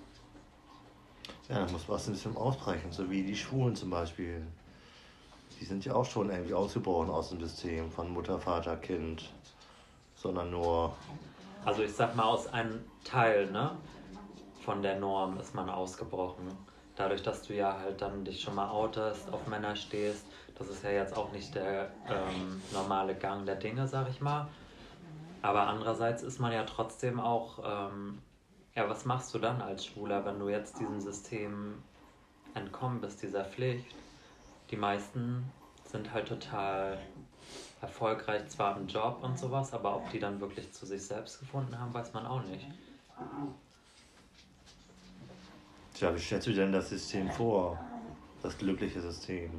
Ja, 1.50 1.64
da 1.64 1.72
muss 1.72 1.88
was 1.88 2.08
ein 2.08 2.14
bisschen 2.14 2.36
ausbrechen, 2.36 2.92
so 2.92 3.10
wie 3.10 3.24
die 3.24 3.36
Schwulen 3.36 3.76
zum 3.76 3.92
Beispiel. 3.92 4.42
Die 5.60 5.66
sind 5.66 5.86
ja 5.86 5.94
auch 5.94 6.06
schon 6.06 6.30
irgendwie 6.30 6.54
ausgebrochen 6.54 7.10
aus 7.10 7.30
dem 7.30 7.40
System 7.40 7.92
von 7.92 8.12
Mutter, 8.12 8.40
Vater, 8.40 8.76
Kind, 8.78 9.30
sondern 10.16 10.52
nur. 10.52 10.94
Also 11.64 11.84
ich 11.84 11.94
sag 11.94 12.16
mal, 12.16 12.24
aus 12.24 12.48
einem 12.48 12.84
Teil, 13.04 13.52
ne? 13.52 13.78
Von 14.66 14.82
der 14.82 15.00
Norm 15.00 15.38
ist 15.40 15.56
man 15.56 15.70
ausgebrochen. 15.70 16.48
Dadurch, 16.98 17.22
dass 17.22 17.44
du 17.44 17.54
ja 17.54 17.78
halt 17.78 18.02
dann 18.02 18.26
dich 18.26 18.42
schon 18.42 18.56
mal 18.56 18.70
outest, 18.70 19.32
auf 19.32 19.46
Männer 19.48 19.76
stehst, 19.76 20.26
das 20.58 20.68
ist 20.68 20.84
ja 20.84 20.90
jetzt 20.90 21.16
auch 21.16 21.32
nicht 21.32 21.54
der 21.54 21.92
ähm, 22.10 22.62
normale 22.74 23.14
Gang 23.14 23.46
der 23.46 23.56
Dinge, 23.56 23.88
sag 23.88 24.10
ich 24.10 24.20
mal. 24.20 24.48
Aber 25.44 25.68
andererseits 25.68 26.24
ist 26.24 26.40
man 26.40 26.52
ja 26.52 26.64
trotzdem 26.64 27.20
auch, 27.20 27.60
ähm, 27.64 28.18
ja, 28.76 28.90
was 28.90 29.06
machst 29.06 29.34
du 29.34 29.40
dann 29.40 29.62
als 29.62 29.86
Schwuler, 29.86 30.26
wenn 30.26 30.40
du 30.40 30.50
jetzt 30.50 30.80
diesem 30.80 31.00
System 31.00 31.84
entkommen 32.56 33.00
bist, 33.00 33.22
dieser 33.22 33.46
Pflicht? 33.46 33.86
Die 34.72 34.76
meisten 34.76 35.52
sind 35.86 36.12
halt 36.12 36.28
total 36.28 36.98
erfolgreich, 37.82 38.48
zwar 38.50 38.76
im 38.76 38.88
Job 38.88 39.20
und 39.22 39.38
sowas, 39.38 39.72
aber 39.74 39.96
ob 39.96 40.10
die 40.12 40.20
dann 40.20 40.42
wirklich 40.42 40.74
zu 40.74 40.88
sich 40.88 41.06
selbst 41.06 41.40
gefunden 41.40 41.80
haben, 41.80 41.94
weiß 41.94 42.14
man 42.14 42.26
auch 42.26 42.44
nicht. 42.44 42.66
Tja, 45.98 46.14
wie 46.14 46.20
stellst 46.20 46.46
du 46.46 46.54
denn 46.54 46.72
das 46.72 46.90
System 46.90 47.28
vor? 47.32 47.76
Das 48.44 48.56
glückliche 48.56 49.02
System? 49.02 49.50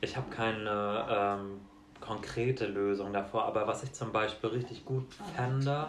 Ich 0.00 0.16
habe 0.16 0.28
keine 0.28 1.06
ähm, 1.08 1.60
konkrete 2.00 2.66
Lösung 2.66 3.12
davor. 3.12 3.44
Aber 3.44 3.68
was 3.68 3.84
ich 3.84 3.92
zum 3.92 4.10
Beispiel 4.10 4.50
richtig 4.50 4.84
gut 4.84 5.04
fände, 5.36 5.86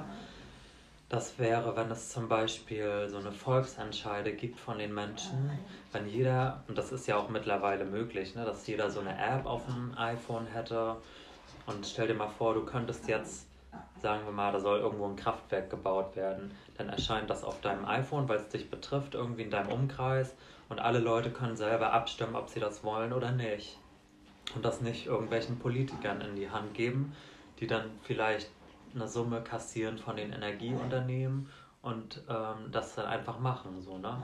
das 1.09 1.39
wäre, 1.39 1.75
wenn 1.75 1.89
es 1.89 2.09
zum 2.09 2.29
Beispiel 2.29 3.07
so 3.09 3.17
eine 3.17 3.31
Volksentscheide 3.31 4.33
gibt 4.33 4.59
von 4.59 4.77
den 4.77 4.93
Menschen, 4.93 5.49
wenn 5.91 6.07
jeder, 6.07 6.63
und 6.67 6.77
das 6.77 6.91
ist 6.91 7.07
ja 7.07 7.17
auch 7.17 7.29
mittlerweile 7.29 7.85
möglich, 7.85 8.35
ne, 8.35 8.45
dass 8.45 8.67
jeder 8.67 8.91
so 8.91 8.99
eine 8.99 9.17
App 9.17 9.47
auf 9.47 9.65
dem 9.65 9.97
iPhone 9.97 10.45
hätte. 10.45 10.97
Und 11.65 11.83
stell 11.87 12.07
dir 12.07 12.13
mal 12.13 12.29
vor, 12.29 12.53
du 12.53 12.63
könntest 12.63 13.07
jetzt, 13.07 13.46
sagen 14.07 14.25
wir 14.25 14.31
mal, 14.31 14.53
da 14.53 14.61
soll 14.61 14.79
irgendwo 14.79 15.05
ein 15.05 15.17
Kraftwerk 15.17 15.69
gebaut 15.69 16.15
werden. 16.15 16.51
Dann 16.77 16.87
erscheint 16.87 17.29
das 17.29 17.43
auf 17.43 17.59
deinem 17.59 17.83
iPhone, 17.83 18.29
weil 18.29 18.37
es 18.37 18.47
dich 18.47 18.69
betrifft, 18.69 19.15
irgendwie 19.15 19.41
in 19.41 19.51
deinem 19.51 19.69
Umkreis. 19.69 20.33
Und 20.69 20.79
alle 20.79 20.99
Leute 20.99 21.29
können 21.29 21.57
selber 21.57 21.91
abstimmen, 21.91 22.37
ob 22.37 22.47
sie 22.47 22.61
das 22.61 22.85
wollen 22.85 23.11
oder 23.11 23.33
nicht 23.33 23.77
und 24.55 24.63
das 24.63 24.79
nicht 24.79 25.07
irgendwelchen 25.07 25.59
Politikern 25.59 26.21
in 26.21 26.37
die 26.37 26.49
Hand 26.49 26.73
geben, 26.73 27.13
die 27.59 27.67
dann 27.67 27.91
vielleicht 28.03 28.49
eine 28.95 29.09
Summe 29.09 29.41
kassieren 29.41 29.97
von 29.97 30.15
den 30.15 30.31
Energieunternehmen 30.31 31.49
und 31.81 32.23
ähm, 32.29 32.71
das 32.71 32.95
dann 32.95 33.07
einfach 33.07 33.39
machen, 33.39 33.81
so, 33.81 33.97
ne? 33.97 34.23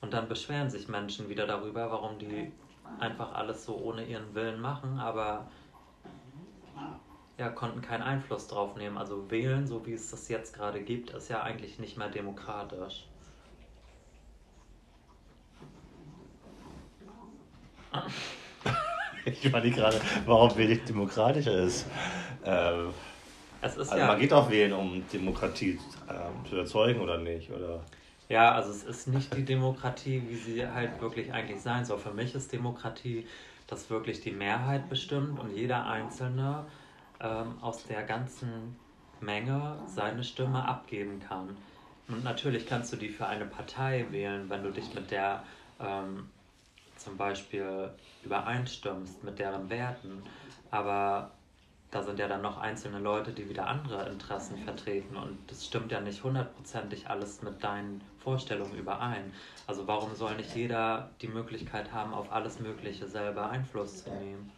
Und 0.00 0.12
dann 0.12 0.28
beschweren 0.28 0.70
sich 0.70 0.86
Menschen 0.86 1.28
wieder 1.28 1.48
darüber, 1.48 1.90
warum 1.90 2.20
die 2.20 2.52
einfach 3.00 3.34
alles 3.34 3.64
so 3.64 3.76
ohne 3.78 4.04
ihren 4.04 4.32
Willen 4.36 4.60
machen, 4.60 5.00
aber 5.00 5.48
ja, 7.38 7.48
konnten 7.48 7.80
keinen 7.80 8.02
Einfluss 8.02 8.48
drauf 8.48 8.76
nehmen. 8.76 8.98
Also 8.98 9.30
wählen, 9.30 9.66
so 9.66 9.86
wie 9.86 9.92
es 9.92 10.10
das 10.10 10.28
jetzt 10.28 10.54
gerade 10.54 10.82
gibt, 10.82 11.10
ist 11.10 11.30
ja 11.30 11.42
eigentlich 11.42 11.78
nicht 11.78 11.96
mehr 11.96 12.08
demokratisch. 12.08 13.06
ich 19.24 19.44
überlege 19.44 19.76
gerade, 19.76 20.00
warum 20.26 20.56
wenig 20.56 20.84
demokratischer 20.84 21.62
ist. 21.62 21.86
Ähm, 22.44 22.88
es 23.60 23.76
ist 23.76 23.90
also 23.90 23.96
ja, 23.96 24.06
man 24.08 24.18
geht 24.20 24.32
auch 24.32 24.50
wählen, 24.50 24.72
um 24.72 25.02
Demokratie 25.12 25.78
ähm, 26.08 26.48
zu 26.48 26.56
erzeugen 26.56 27.00
oder 27.00 27.18
nicht, 27.18 27.50
oder? 27.50 27.80
Ja, 28.28 28.52
also 28.52 28.70
es 28.70 28.82
ist 28.84 29.08
nicht 29.08 29.34
die 29.36 29.44
Demokratie, 29.44 30.22
wie 30.28 30.36
sie 30.36 30.66
halt 30.66 31.00
wirklich 31.00 31.32
eigentlich 31.32 31.60
sein 31.60 31.84
soll. 31.84 31.98
Für 31.98 32.12
mich 32.12 32.34
ist 32.34 32.52
Demokratie, 32.52 33.26
dass 33.66 33.90
wirklich 33.90 34.20
die 34.20 34.32
Mehrheit 34.32 34.88
bestimmt 34.88 35.38
und 35.38 35.54
jeder 35.54 35.86
Einzelne 35.86 36.66
ähm, 37.20 37.54
aus 37.60 37.84
der 37.84 38.02
ganzen 38.02 38.76
Menge 39.20 39.78
seine 39.86 40.24
Stimme 40.24 40.66
abgeben 40.66 41.20
kann. 41.20 41.56
Und 42.08 42.24
natürlich 42.24 42.66
kannst 42.66 42.92
du 42.92 42.96
die 42.96 43.08
für 43.08 43.26
eine 43.26 43.44
Partei 43.44 44.06
wählen, 44.10 44.48
wenn 44.48 44.62
du 44.62 44.70
dich 44.70 44.94
mit 44.94 45.10
der 45.10 45.42
ähm, 45.80 46.28
zum 46.96 47.16
Beispiel 47.16 47.90
übereinstimmst, 48.24 49.22
mit 49.24 49.38
deren 49.38 49.68
Werten. 49.70 50.22
Aber 50.70 51.30
da 51.90 52.02
sind 52.02 52.18
ja 52.18 52.28
dann 52.28 52.42
noch 52.42 52.58
einzelne 52.58 52.98
Leute, 52.98 53.32
die 53.32 53.48
wieder 53.48 53.66
andere 53.66 54.08
Interessen 54.08 54.58
vertreten 54.58 55.16
und 55.16 55.38
das 55.46 55.64
stimmt 55.64 55.90
ja 55.90 56.00
nicht 56.00 56.22
hundertprozentig 56.22 57.08
alles 57.08 57.40
mit 57.42 57.64
deinen 57.64 58.02
Vorstellungen 58.18 58.74
überein. 58.74 59.32
Also 59.66 59.86
warum 59.86 60.14
soll 60.14 60.36
nicht 60.36 60.54
jeder 60.54 61.10
die 61.22 61.28
Möglichkeit 61.28 61.92
haben, 61.92 62.12
auf 62.12 62.30
alles 62.30 62.60
Mögliche 62.60 63.06
selber 63.06 63.48
Einfluss 63.48 64.04
zu 64.04 64.10
nehmen? 64.10 64.52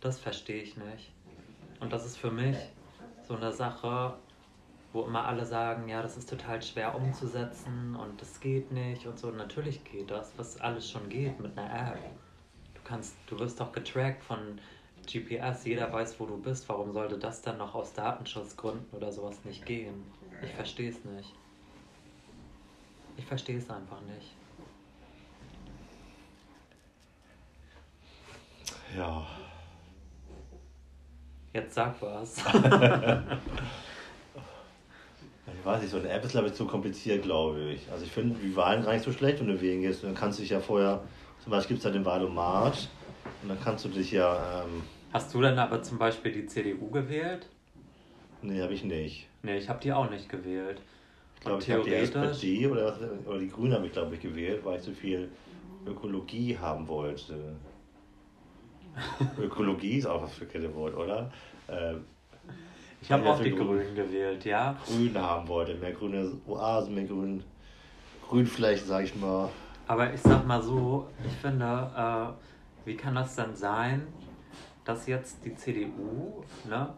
Das 0.00 0.18
verstehe 0.18 0.62
ich 0.62 0.76
nicht. 0.76 1.10
Und 1.82 1.92
das 1.92 2.06
ist 2.06 2.16
für 2.16 2.30
mich 2.30 2.56
so 3.26 3.34
eine 3.34 3.52
Sache, 3.52 4.14
wo 4.92 5.02
immer 5.02 5.26
alle 5.26 5.44
sagen, 5.44 5.88
ja, 5.88 6.00
das 6.00 6.16
ist 6.16 6.30
total 6.30 6.62
schwer 6.62 6.94
umzusetzen 6.94 7.96
und 7.96 8.20
das 8.20 8.38
geht 8.38 8.70
nicht 8.70 9.04
und 9.06 9.18
so. 9.18 9.28
Und 9.28 9.36
natürlich 9.36 9.82
geht 9.82 10.08
das, 10.10 10.32
was 10.36 10.60
alles 10.60 10.88
schon 10.88 11.08
geht 11.08 11.40
mit 11.40 11.58
einer 11.58 11.92
App. 11.92 11.98
Du 12.74 12.80
kannst, 12.84 13.16
du 13.26 13.36
wirst 13.38 13.58
doch 13.58 13.72
getrackt 13.72 14.22
von 14.22 14.60
GPS, 15.04 15.64
jeder 15.64 15.92
weiß, 15.92 16.20
wo 16.20 16.26
du 16.26 16.40
bist. 16.40 16.68
Warum 16.68 16.92
sollte 16.92 17.18
das 17.18 17.42
dann 17.42 17.58
noch 17.58 17.74
aus 17.74 17.92
Datenschutzgründen 17.94 18.86
oder 18.92 19.10
sowas 19.10 19.44
nicht 19.44 19.66
gehen? 19.66 20.04
Ich 20.40 20.52
verstehe 20.52 20.90
es 20.90 21.04
nicht. 21.04 21.34
Ich 23.16 23.26
verstehe 23.26 23.58
es 23.58 23.68
einfach 23.68 24.00
nicht. 24.02 24.36
Ja. 28.96 29.26
Jetzt 31.52 31.74
sag 31.74 32.00
was. 32.00 32.36
ich 35.62 35.66
weiß 35.66 35.82
nicht, 35.82 35.90
so 35.90 35.98
eine 35.98 36.08
App 36.08 36.24
ist, 36.24 36.32
glaube 36.32 36.48
ich, 36.48 36.54
zu 36.54 36.66
kompliziert, 36.66 37.22
glaube 37.22 37.60
ich. 37.72 37.90
Also 37.90 38.04
ich 38.04 38.10
finde 38.10 38.38
die 38.40 38.56
Wahlen 38.56 38.82
gar 38.82 38.92
nicht 38.92 39.04
so 39.04 39.12
schlecht, 39.12 39.40
wenn 39.40 39.48
du 39.48 39.60
wählen 39.60 39.82
gehst. 39.82 40.02
Und 40.02 40.10
dann 40.10 40.18
kannst 40.18 40.38
du 40.38 40.42
dich 40.42 40.50
ja 40.50 40.60
vorher, 40.60 41.02
zum 41.42 41.50
Beispiel 41.50 41.76
gibt 41.76 41.78
es 41.78 41.84
ja 41.84 41.90
den 41.90 42.04
Wahlomat. 42.04 42.88
Und 43.42 43.48
dann 43.48 43.60
kannst 43.60 43.84
du 43.84 43.88
dich 43.88 44.12
ja. 44.12 44.62
Ähm, 44.64 44.82
Hast 45.12 45.34
du 45.34 45.40
dann 45.40 45.58
aber 45.58 45.82
zum 45.82 45.98
Beispiel 45.98 46.32
die 46.32 46.46
CDU 46.46 46.90
gewählt? 46.90 47.46
Nee, 48.40 48.60
habe 48.62 48.72
ich 48.72 48.82
nicht. 48.82 49.28
Nee, 49.42 49.58
ich 49.58 49.68
habe 49.68 49.80
die 49.80 49.92
auch 49.92 50.08
nicht 50.10 50.28
gewählt. 50.28 50.80
Ich 51.36 51.40
glaube, 51.42 51.62
ich 51.62 51.70
habe 51.70 51.82
die 51.82 51.94
SPD 51.94 52.66
oder, 52.66 52.96
oder 53.26 53.38
die 53.38 53.48
Grünen 53.48 53.74
habe 53.74 53.86
ich, 53.86 53.92
glaube 53.92 54.14
ich, 54.14 54.20
gewählt, 54.20 54.64
weil 54.64 54.78
ich 54.78 54.84
so 54.84 54.92
viel 54.92 55.28
Ökologie 55.86 56.56
haben 56.56 56.86
wollte. 56.88 57.56
Ökologie 59.38 59.98
ist 59.98 60.06
auch 60.06 60.22
was 60.22 60.32
für 60.32 60.44
verkehrte 60.44 60.74
Wort, 60.74 60.96
oder? 60.96 61.30
Ähm, 61.68 62.04
ich 63.00 63.10
habe 63.10 63.28
auch 63.28 63.40
die 63.40 63.50
Grünen 63.50 63.94
gewählt, 63.94 64.44
ja. 64.44 64.76
Grün 64.86 65.16
haben 65.18 65.48
wollte, 65.48 65.74
mehr 65.74 65.92
grüne 65.92 66.32
Oasen, 66.46 66.94
mehr 66.94 67.04
grün, 67.04 67.42
Grünflächen, 68.28 68.86
sag 68.86 69.04
ich 69.04 69.16
mal. 69.16 69.48
Aber 69.88 70.12
ich 70.12 70.20
sag 70.20 70.46
mal 70.46 70.62
so, 70.62 71.08
ich 71.26 71.32
finde, 71.32 71.90
äh, 71.96 72.86
wie 72.86 72.96
kann 72.96 73.14
das 73.14 73.34
denn 73.34 73.54
sein, 73.54 74.06
dass 74.84 75.06
jetzt 75.06 75.44
die 75.44 75.54
CDU, 75.54 76.44
ne, 76.68 76.94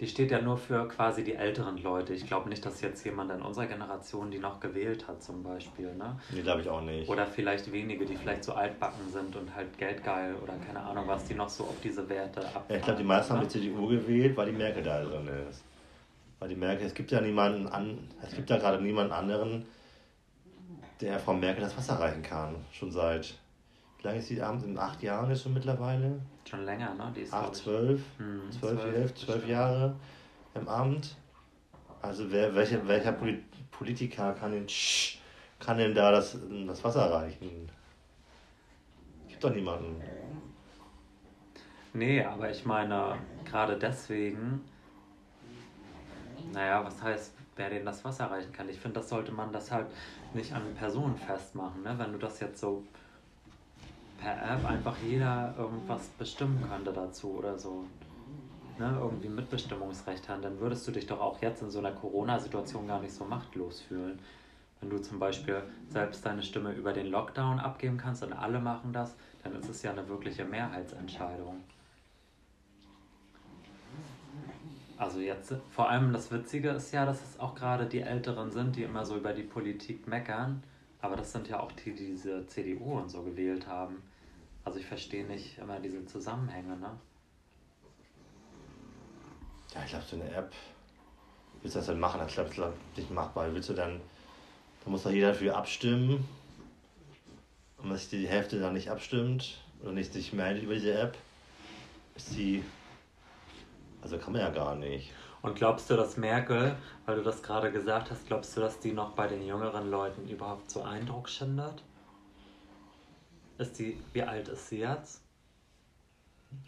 die 0.00 0.08
steht 0.08 0.32
ja 0.32 0.40
nur 0.40 0.56
für 0.56 0.88
quasi 0.88 1.22
die 1.22 1.34
älteren 1.34 1.78
Leute. 1.78 2.14
Ich 2.14 2.26
glaube 2.26 2.48
nicht, 2.48 2.66
dass 2.66 2.80
jetzt 2.80 3.04
jemand 3.04 3.30
in 3.30 3.40
unserer 3.40 3.66
Generation 3.66 4.30
die 4.30 4.38
noch 4.38 4.58
gewählt 4.58 5.06
hat, 5.06 5.22
zum 5.22 5.44
Beispiel. 5.44 5.94
Ne? 5.94 6.18
Nee, 6.32 6.42
glaube 6.42 6.62
ich 6.62 6.68
auch 6.68 6.80
nicht. 6.80 7.08
Oder 7.08 7.26
vielleicht 7.26 7.70
wenige, 7.70 8.04
die 8.04 8.16
vielleicht 8.16 8.42
so 8.42 8.54
altbacken 8.54 9.08
sind 9.12 9.36
und 9.36 9.54
halt 9.54 9.78
geldgeil 9.78 10.34
oder 10.42 10.54
keine 10.66 10.80
Ahnung 10.80 11.04
was, 11.06 11.24
die 11.26 11.34
noch 11.34 11.48
so 11.48 11.64
auf 11.64 11.76
diese 11.82 12.08
Werte. 12.08 12.40
Ja, 12.68 12.76
ich 12.76 12.82
glaube, 12.82 12.98
die 12.98 13.04
meisten 13.04 13.34
ne? 13.34 13.38
haben 13.38 13.48
die 13.48 13.60
CDU 13.60 13.86
gewählt, 13.86 14.36
weil 14.36 14.46
die 14.46 14.56
Merkel 14.56 14.82
da 14.82 15.00
drin 15.00 15.28
ist. 15.48 15.62
Weil 16.40 16.48
die 16.48 16.56
Merkel, 16.56 16.86
es 16.86 16.94
gibt 16.94 17.12
ja 17.12 17.20
niemanden 17.20 17.68
an, 17.68 17.98
es 18.20 18.34
gibt 18.34 18.50
ja 18.50 18.58
gerade 18.58 18.82
niemanden 18.82 19.12
anderen, 19.12 19.64
der 21.00 21.20
Frau 21.20 21.34
Merkel 21.34 21.62
das 21.62 21.76
Wasser 21.76 22.00
reichen 22.00 22.22
kann. 22.22 22.56
Schon 22.72 22.90
seit, 22.90 23.38
wie 24.04 24.08
lange 24.08 24.18
ist 24.20 24.28
die 24.28 24.42
abends? 24.42 24.64
In 24.64 24.76
acht 24.76 25.02
Jahren 25.02 25.30
ist 25.30 25.42
schon 25.42 25.54
mittlerweile. 25.54 26.20
Schon 26.44 26.64
länger, 26.66 26.92
ne? 26.94 27.10
Die 27.16 27.22
ist, 27.22 27.32
8, 27.32 27.56
12, 27.56 28.02
hm, 28.18 28.52
12, 28.52 28.80
12, 28.80 28.94
11, 28.94 29.14
12 29.14 29.48
Jahre 29.48 29.96
im 30.54 30.68
Amt. 30.68 31.16
Also 32.02 32.30
wer, 32.30 32.54
welcher, 32.54 32.86
welcher 32.86 33.16
Politiker 33.70 34.34
kann 34.34 34.52
denn, 34.52 34.66
kann 35.58 35.78
denn 35.78 35.94
da 35.94 36.10
das, 36.10 36.36
das 36.66 36.84
Wasser 36.84 37.10
reichen? 37.10 37.70
Gibt 39.26 39.42
doch 39.42 39.54
niemanden. 39.54 40.02
Nee, 41.94 42.22
aber 42.22 42.50
ich 42.50 42.66
meine, 42.66 43.16
gerade 43.46 43.78
deswegen, 43.78 44.60
naja, 46.52 46.84
was 46.84 47.02
heißt, 47.02 47.32
wer 47.56 47.70
denen 47.70 47.86
das 47.86 48.04
Wasser 48.04 48.26
reichen 48.26 48.52
kann? 48.52 48.68
Ich 48.68 48.78
finde, 48.78 49.00
das 49.00 49.08
sollte 49.08 49.32
man 49.32 49.50
das 49.50 49.70
halt 49.70 49.86
nicht 50.34 50.52
an 50.52 50.74
Personen 50.74 51.16
festmachen. 51.16 51.82
Ne? 51.82 51.94
Wenn 51.96 52.12
du 52.12 52.18
das 52.18 52.40
jetzt 52.40 52.60
so 52.60 52.84
per 54.18 54.32
App 54.32 54.64
einfach 54.64 54.96
jeder 55.06 55.54
irgendwas 55.58 56.08
bestimmen 56.18 56.62
könnte 56.68 56.92
dazu 56.92 57.32
oder 57.38 57.58
so. 57.58 57.84
Ne, 58.76 58.98
irgendwie 59.00 59.28
Mitbestimmungsrecht 59.28 60.28
haben, 60.28 60.42
dann 60.42 60.58
würdest 60.58 60.88
du 60.88 60.90
dich 60.90 61.06
doch 61.06 61.20
auch 61.20 61.40
jetzt 61.40 61.62
in 61.62 61.70
so 61.70 61.78
einer 61.78 61.92
Corona-Situation 61.92 62.88
gar 62.88 63.00
nicht 63.00 63.14
so 63.14 63.24
machtlos 63.24 63.80
fühlen. 63.80 64.18
Wenn 64.80 64.90
du 64.90 64.98
zum 65.00 65.20
Beispiel 65.20 65.62
selbst 65.88 66.26
deine 66.26 66.42
Stimme 66.42 66.72
über 66.72 66.92
den 66.92 67.06
Lockdown 67.06 67.60
abgeben 67.60 67.98
kannst 67.98 68.24
und 68.24 68.32
alle 68.32 68.58
machen 68.58 68.92
das, 68.92 69.14
dann 69.44 69.54
ist 69.54 69.68
es 69.68 69.82
ja 69.82 69.92
eine 69.92 70.08
wirkliche 70.08 70.44
Mehrheitsentscheidung. 70.44 71.62
Also 74.96 75.20
jetzt, 75.20 75.54
vor 75.70 75.88
allem 75.88 76.12
das 76.12 76.30
Witzige 76.30 76.70
ist 76.70 76.92
ja, 76.92 77.04
dass 77.04 77.22
es 77.22 77.38
auch 77.40 77.54
gerade 77.54 77.86
die 77.86 78.00
Älteren 78.00 78.50
sind, 78.50 78.76
die 78.76 78.82
immer 78.82 79.04
so 79.04 79.16
über 79.16 79.32
die 79.32 79.42
Politik 79.42 80.06
meckern. 80.06 80.62
Aber 81.04 81.16
das 81.16 81.32
sind 81.32 81.48
ja 81.48 81.60
auch 81.60 81.70
die, 81.72 81.92
die 81.94 82.06
diese 82.06 82.46
CDU 82.46 82.96
und 82.98 83.10
so 83.10 83.22
gewählt 83.22 83.66
haben. 83.66 84.02
Also 84.64 84.78
ich 84.78 84.86
verstehe 84.86 85.26
nicht 85.26 85.58
immer 85.58 85.78
diese 85.78 86.06
Zusammenhänge, 86.06 86.78
ne? 86.78 86.98
Ja, 89.74 89.82
ich 89.84 89.90
glaube, 89.90 90.04
so 90.08 90.16
eine 90.16 90.30
App, 90.30 90.50
willst 91.60 91.74
du 91.74 91.80
das 91.80 91.88
dann 91.88 92.00
machen? 92.00 92.22
Ich 92.26 92.32
glaube, 92.32 92.48
das 92.48 92.68
ist 92.68 92.96
nicht 92.96 93.10
machbar. 93.10 93.52
Willst 93.52 93.68
du 93.68 93.74
dann, 93.74 94.00
da 94.82 94.90
muss 94.90 95.02
doch 95.02 95.10
jeder 95.10 95.32
dafür 95.32 95.58
abstimmen. 95.58 96.26
Und 97.76 97.90
wenn 97.90 97.98
sich 97.98 98.08
die 98.08 98.26
Hälfte 98.26 98.58
dann 98.58 98.72
nicht 98.72 98.90
abstimmt 98.90 99.58
oder 99.82 99.92
nicht 99.92 100.10
sich 100.10 100.32
meldet 100.32 100.62
über 100.62 100.72
diese 100.72 100.98
App, 100.98 101.18
ist 102.16 102.34
die, 102.34 102.64
also 104.00 104.16
kann 104.16 104.32
man 104.32 104.40
ja 104.40 104.48
gar 104.48 104.74
nicht. 104.74 105.12
Und 105.44 105.56
glaubst 105.56 105.90
du, 105.90 105.94
dass 105.94 106.16
Merkel, 106.16 106.74
weil 107.04 107.16
du 107.16 107.22
das 107.22 107.42
gerade 107.42 107.70
gesagt 107.70 108.10
hast, 108.10 108.26
glaubst 108.26 108.56
du, 108.56 108.62
dass 108.62 108.80
die 108.80 108.92
noch 108.92 109.10
bei 109.10 109.26
den 109.26 109.46
jüngeren 109.46 109.90
Leuten 109.90 110.26
überhaupt 110.26 110.70
so 110.70 110.80
Eindruck 110.80 111.28
schindet? 111.28 111.82
Ist 113.58 113.78
die, 113.78 114.00
wie 114.14 114.22
alt 114.22 114.48
ist 114.48 114.70
sie 114.70 114.78
jetzt? 114.78 115.20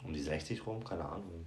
Um 0.04 0.12
die 0.12 0.20
60 0.20 0.66
rum, 0.66 0.84
keine 0.84 1.06
Ahnung. 1.06 1.46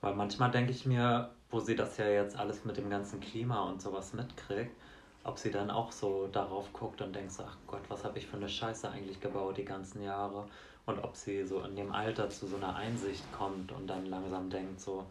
Weil 0.00 0.16
manchmal 0.16 0.50
denke 0.50 0.72
ich 0.72 0.86
mir, 0.86 1.30
wo 1.50 1.60
sie 1.60 1.76
das 1.76 1.98
ja 1.98 2.08
jetzt 2.08 2.36
alles 2.36 2.64
mit 2.64 2.76
dem 2.76 2.90
ganzen 2.90 3.20
Klima 3.20 3.62
und 3.70 3.80
sowas 3.80 4.12
mitkriegt, 4.12 4.74
ob 5.22 5.38
sie 5.38 5.52
dann 5.52 5.70
auch 5.70 5.92
so 5.92 6.26
darauf 6.26 6.72
guckt 6.72 7.00
und 7.00 7.14
denkt, 7.14 7.30
so, 7.30 7.44
ach 7.46 7.56
Gott, 7.68 7.82
was 7.86 8.02
habe 8.02 8.18
ich 8.18 8.26
für 8.26 8.38
eine 8.38 8.48
Scheiße 8.48 8.90
eigentlich 8.90 9.20
gebaut 9.20 9.56
die 9.56 9.64
ganzen 9.64 10.02
Jahre? 10.02 10.48
Und 10.86 10.98
ob 10.98 11.14
sie 11.14 11.46
so 11.46 11.60
in 11.60 11.76
dem 11.76 11.92
Alter 11.92 12.28
zu 12.28 12.48
so 12.48 12.56
einer 12.56 12.74
Einsicht 12.74 13.30
kommt 13.30 13.70
und 13.70 13.86
dann 13.86 14.06
langsam 14.06 14.50
denkt, 14.50 14.80
so, 14.80 15.06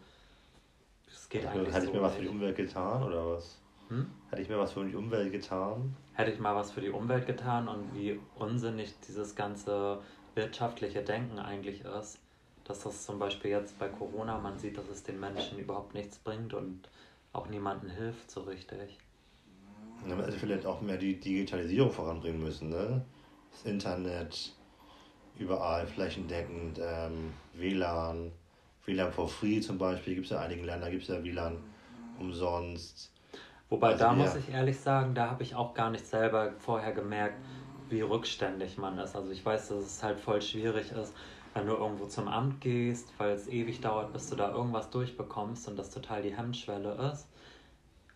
es 1.12 1.28
geht 1.28 1.46
eigentlich 1.46 1.74
Hätte 1.74 1.86
so 1.86 1.92
ich 1.92 1.96
mir 1.96 2.02
was 2.02 2.14
für 2.14 2.22
die 2.22 2.28
Umwelt 2.28 2.56
getan 2.56 3.02
oder 3.02 3.30
was? 3.30 3.58
Hm? 3.88 4.10
Hätte 4.30 4.42
ich 4.42 4.48
mir 4.48 4.58
was 4.58 4.72
für 4.72 4.84
die 4.84 4.94
Umwelt 4.94 5.32
getan? 5.32 5.96
Hätte 6.14 6.30
ich 6.30 6.38
mal 6.38 6.54
was 6.54 6.70
für 6.70 6.80
die 6.80 6.90
Umwelt 6.90 7.26
getan 7.26 7.68
und 7.68 7.94
wie 7.94 8.20
unsinnig 8.38 8.94
dieses 9.06 9.34
ganze 9.34 10.00
wirtschaftliche 10.34 11.02
Denken 11.02 11.38
eigentlich 11.38 11.84
ist, 11.84 12.18
dass 12.64 12.84
das 12.84 13.04
zum 13.04 13.18
Beispiel 13.18 13.50
jetzt 13.50 13.78
bei 13.78 13.88
Corona, 13.88 14.38
man 14.38 14.58
sieht, 14.58 14.78
dass 14.78 14.88
es 14.88 15.02
den 15.02 15.18
Menschen 15.18 15.58
überhaupt 15.58 15.94
nichts 15.94 16.18
bringt 16.18 16.54
und 16.54 16.88
auch 17.32 17.48
niemandem 17.48 17.90
hilft 17.90 18.30
so 18.30 18.42
richtig. 18.42 18.98
Ja, 20.08 20.16
also 20.16 20.38
vielleicht 20.38 20.66
auch 20.66 20.80
mehr 20.80 20.96
die 20.96 21.18
Digitalisierung 21.18 21.90
voranbringen 21.90 22.42
müssen, 22.42 22.70
ne? 22.70 23.04
Das 23.50 23.64
Internet, 23.64 24.52
überall 25.36 25.86
flächendeckend, 25.86 26.80
ähm, 26.82 27.32
WLAN, 27.54 28.32
WLAN 28.86 29.12
for 29.12 29.28
free 29.28 29.60
zum 29.60 29.78
Beispiel, 29.78 30.14
gibt 30.14 30.26
es 30.26 30.32
ja 30.32 30.38
in 30.38 30.44
einigen 30.44 30.64
Ländern, 30.64 30.90
gibt 30.90 31.02
es 31.02 31.08
ja 31.08 31.22
WLAN 31.22 31.58
umsonst. 32.18 33.12
Wobei 33.68 33.88
also 33.92 34.04
da 34.04 34.12
muss 34.12 34.34
ich 34.34 34.50
ehrlich 34.50 34.78
sagen, 34.80 35.14
da 35.14 35.30
habe 35.30 35.42
ich 35.42 35.54
auch 35.54 35.74
gar 35.74 35.90
nicht 35.90 36.06
selber 36.06 36.52
vorher 36.58 36.92
gemerkt, 36.92 37.36
wie 37.88 38.00
rückständig 38.00 38.78
man 38.78 38.98
ist. 38.98 39.14
Also 39.14 39.30
ich 39.30 39.44
weiß, 39.44 39.68
dass 39.68 39.78
es 39.78 40.02
halt 40.02 40.18
voll 40.18 40.42
schwierig 40.42 40.90
ist, 40.92 41.14
wenn 41.54 41.66
du 41.66 41.74
irgendwo 41.74 42.06
zum 42.06 42.28
Amt 42.28 42.60
gehst, 42.60 43.12
weil 43.18 43.30
es 43.30 43.48
ewig 43.48 43.80
dauert, 43.80 44.12
bis 44.12 44.28
du 44.28 44.36
da 44.36 44.50
irgendwas 44.50 44.90
durchbekommst 44.90 45.68
und 45.68 45.76
das 45.76 45.90
total 45.90 46.22
die 46.22 46.36
Hemmschwelle 46.36 47.12
ist. 47.12 47.28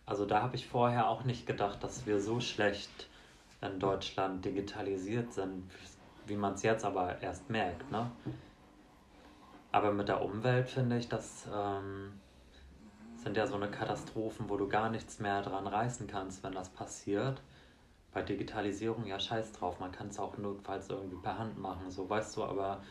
Also 0.05 0.25
da 0.25 0.41
habe 0.41 0.55
ich 0.55 0.67
vorher 0.67 1.09
auch 1.09 1.23
nicht 1.23 1.47
gedacht, 1.47 1.83
dass 1.83 2.05
wir 2.05 2.19
so 2.21 2.39
schlecht 2.39 3.07
in 3.61 3.79
Deutschland 3.79 4.45
digitalisiert 4.45 5.33
sind, 5.33 5.69
wie 6.27 6.35
man 6.35 6.53
es 6.53 6.63
jetzt 6.63 6.85
aber 6.85 7.21
erst 7.21 7.49
merkt. 7.49 7.89
Ne? 7.91 8.11
Aber 9.75 9.91
mit 9.91 10.07
der 10.07 10.21
Umwelt 10.21 10.69
finde 10.69 10.97
ich, 10.97 11.09
das 11.09 11.49
ähm, 11.53 12.21
sind 13.17 13.35
ja 13.35 13.45
so 13.45 13.55
eine 13.55 13.69
Katastrophen, 13.69 14.47
wo 14.47 14.55
du 14.55 14.69
gar 14.69 14.89
nichts 14.89 15.19
mehr 15.19 15.41
dran 15.41 15.67
reißen 15.67 16.07
kannst, 16.07 16.43
wenn 16.43 16.53
das 16.53 16.69
passiert. 16.69 17.41
Bei 18.13 18.21
Digitalisierung 18.21 19.05
ja 19.05 19.19
scheiß 19.19 19.51
drauf, 19.51 19.81
man 19.81 19.91
kann 19.91 20.07
es 20.07 20.17
auch 20.17 20.37
notfalls 20.37 20.89
irgendwie 20.89 21.17
per 21.17 21.37
Hand 21.37 21.57
machen, 21.57 21.91
so 21.91 22.09
weißt 22.09 22.37
du, 22.37 22.45
aber 22.45 22.83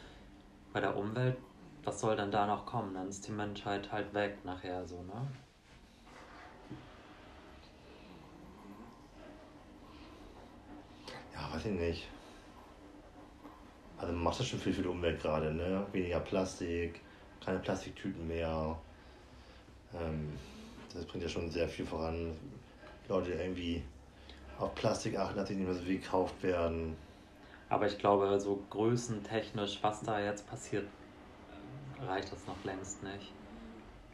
bei 0.74 0.80
der 0.80 0.94
Umwelt, 0.94 1.38
was 1.84 2.00
soll 2.02 2.16
denn 2.16 2.30
da 2.30 2.46
noch 2.46 2.66
kommen? 2.66 2.92
Dann 2.92 3.08
ist 3.08 3.26
die 3.26 3.32
Menschheit 3.32 3.90
halt 3.90 4.12
weg 4.12 4.44
nachher 4.44 4.86
so, 4.86 5.02
ne? 5.04 5.26
Ja, 11.34 11.50
weiß 11.50 11.64
ich 11.64 11.72
nicht. 11.80 12.08
Also 14.04 14.12
man 14.12 14.24
macht 14.24 14.38
das 14.38 14.46
schon 14.46 14.60
viel 14.60 14.74
für 14.74 14.82
die 14.82 14.88
Umwelt 14.88 15.22
gerade, 15.22 15.50
ne? 15.54 15.86
Weniger 15.92 16.20
Plastik, 16.20 17.00
keine 17.42 17.58
Plastiktüten 17.58 18.28
mehr. 18.28 18.78
Ähm, 19.94 20.30
das 20.92 21.06
bringt 21.06 21.22
ja 21.22 21.28
schon 21.30 21.50
sehr 21.50 21.66
viel 21.66 21.86
voran. 21.86 22.36
Leute 23.08 23.32
irgendwie 23.32 23.82
auf 24.58 24.74
Plastik 24.74 25.18
achten, 25.18 25.36
dass 25.36 25.48
sie 25.48 25.54
nicht 25.54 25.64
mehr 25.64 25.74
so 25.74 25.82
viel 25.82 26.00
gekauft 26.00 26.34
werden. 26.42 26.94
Aber 27.70 27.86
ich 27.86 27.96
glaube, 27.96 28.38
so 28.38 28.62
größentechnisch, 28.68 29.78
was 29.80 30.02
da 30.02 30.20
jetzt 30.20 30.46
passiert, 30.50 30.86
reicht 32.06 32.30
das 32.30 32.46
noch 32.46 32.62
längst 32.62 33.02
nicht. 33.02 33.32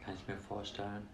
Kann 0.05 0.15
ich 0.15 0.25
mir 0.25 0.37
vorstellen. 0.37 1.05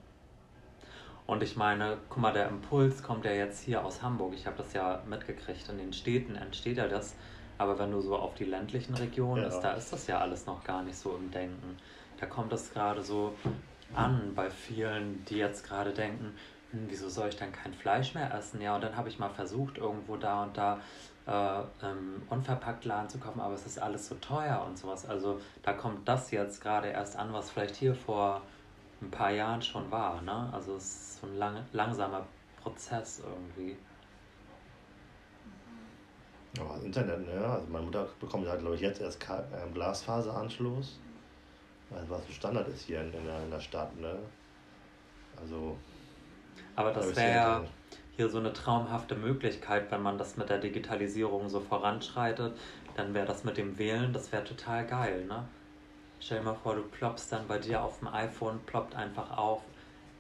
Und 1.26 1.42
ich 1.42 1.56
meine, 1.56 1.98
guck 2.10 2.22
mal, 2.22 2.32
der 2.32 2.48
Impuls 2.48 3.02
kommt 3.02 3.26
ja 3.26 3.32
jetzt 3.32 3.64
hier 3.64 3.84
aus 3.84 4.04
Hamburg. 4.04 4.36
Ich 4.36 4.46
habe 4.46 4.58
das 4.58 4.74
ja 4.74 5.02
mitgekriegt. 5.10 5.68
In 5.68 5.80
den 5.80 5.94
Städten 5.94 6.36
entsteht 6.36 6.78
ja 6.78 6.88
das. 6.88 7.16
Aber 7.58 7.80
wenn 7.80 7.92
du 7.92 8.02
so 8.02 8.16
auf 8.16 8.36
die 8.36 8.46
ländlichen 8.46 8.96
Regionen 8.96 9.44
ja. 9.44 9.50
bist, 9.50 9.64
da 9.64 9.72
ist 9.72 9.92
das 9.92 10.08
ja 10.08 10.20
alles 10.20 10.46
noch 10.46 10.64
gar 10.64 10.84
nicht 10.84 10.98
so 10.98 11.16
im 11.16 11.32
Denken. 11.32 11.78
Da 12.20 12.26
kommt 12.26 12.52
das 12.52 12.72
gerade 12.72 13.04
so 13.04 13.34
an 13.94 14.34
bei 14.36 14.50
vielen, 14.50 15.24
die 15.26 15.38
jetzt 15.38 15.68
gerade 15.68 15.92
denken, 15.92 16.36
hm, 16.72 16.86
wieso 16.90 17.10
soll 17.10 17.30
ich 17.30 17.38
dann 17.38 17.52
kein 17.52 17.74
Fleisch 17.74 18.14
mehr 18.14 18.34
essen? 18.34 18.62
Ja, 18.62 18.76
und 18.76 18.84
dann 18.84 18.96
habe 18.96 19.10
ich 19.10 19.20
mal 19.20 19.30
versucht, 19.30 19.78
irgendwo 19.78 20.18
da 20.18 20.44
und 20.44 20.58
da 20.58 20.80
äh, 21.26 21.60
ähm, 21.86 22.22
unverpackt 22.30 22.86
Laden 22.86 23.10
zu 23.10 23.20
kaufen, 23.20 23.40
aber 23.40 23.54
es 23.54 23.66
ist 23.66 23.80
alles 23.80 24.08
so 24.08 24.16
teuer 24.16 24.64
und 24.66 24.78
sowas. 24.78 25.08
Also 25.08 25.40
da 25.64 25.74
kommt 25.74 26.08
das 26.08 26.32
jetzt 26.32 26.62
gerade 26.62 26.90
erst 26.90 27.18
an, 27.18 27.34
was 27.34 27.52
vielleicht 27.52 27.76
hier 27.76 27.96
vor 27.96 28.42
ein 29.02 29.12
paar 29.12 29.32
Jahren 29.32 29.62
schon 29.62 29.90
war. 29.92 30.22
Ne? 30.22 30.50
Also 30.52 30.76
es 30.76 30.86
ist 30.86 31.22
so 31.22 31.28
ein 31.28 31.38
lang, 31.38 31.66
langsamer 31.72 32.26
Prozess 32.62 33.22
irgendwie. 33.24 33.78
Ja, 36.58 36.64
das 36.74 36.84
Internet, 36.84 37.26
ne? 37.28 37.46
Also 37.46 37.68
meine 37.70 37.86
Mutter 37.86 38.08
bekommt 38.20 38.48
halt, 38.48 38.60
glaube 38.62 38.76
ich, 38.76 38.82
jetzt 38.82 39.02
erst 39.02 39.24
ähm, 39.30 39.74
Glasfaseranschluss. 39.74 41.00
Also 41.94 42.10
was 42.10 42.22
ein 42.28 42.34
Standard 42.34 42.68
ist 42.68 42.86
hier 42.86 43.02
in, 43.02 43.14
in, 43.14 43.26
der, 43.26 43.44
in 43.44 43.52
der 43.52 43.60
Stadt, 43.60 43.96
ne? 44.00 44.18
Also. 45.40 45.78
Aber 46.76 46.92
das 46.92 47.16
wäre 47.16 47.34
ja 47.34 47.64
hier 48.18 48.30
so 48.30 48.40
eine 48.40 48.52
traumhafte 48.52 49.16
Möglichkeit, 49.16 49.92
wenn 49.92 50.02
man 50.02 50.18
das 50.18 50.38
mit 50.38 50.50
der 50.50 50.58
Digitalisierung 50.58 51.50
so 51.50 51.60
voranschreitet, 51.60 52.58
dann 52.96 53.14
wäre 53.14 53.28
das 53.28 53.44
mit 53.44 53.58
dem 53.58 53.78
Wählen, 53.78 54.12
das 54.12 54.32
wäre 54.32 54.44
total 54.44 54.86
geil, 54.88 55.26
ne? 55.26 55.48
Stell 56.20 56.40
dir 56.40 56.46
mal 56.46 56.56
vor, 56.56 56.76
du 56.76 56.82
ploppst 56.82 57.32
dann 57.32 57.48
bei 57.48 57.60
dir 57.60 57.84
auf 57.84 58.00
dem 58.00 58.08
iPhone, 58.08 58.60
ploppt 58.66 58.96
einfach 58.96 59.38
auf, 59.38 59.62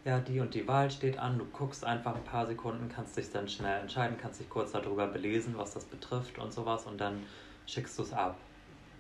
ja, 0.08 0.20
die 0.20 0.40
und 0.40 0.54
die 0.54 0.66
Wahl 0.70 0.90
steht 0.90 1.20
an, 1.20 1.38
du 1.38 1.44
guckst 1.46 1.84
einfach 1.84 2.16
ein 2.16 2.24
paar 2.24 2.48
Sekunden, 2.48 2.88
kannst 2.88 3.18
dich 3.18 3.30
dann 3.30 3.46
schnell 3.50 3.82
entscheiden, 3.82 4.18
kannst 4.18 4.40
dich 4.40 4.50
kurz 4.50 4.72
darüber 4.72 5.06
belesen, 5.06 5.56
was 5.58 5.74
das 5.74 5.84
betrifft 5.84 6.40
und 6.40 6.54
sowas 6.54 6.86
und 6.86 6.98
dann 7.00 7.24
schickst 7.66 8.00
du 8.00 8.04
es 8.04 8.14
ab 8.14 8.38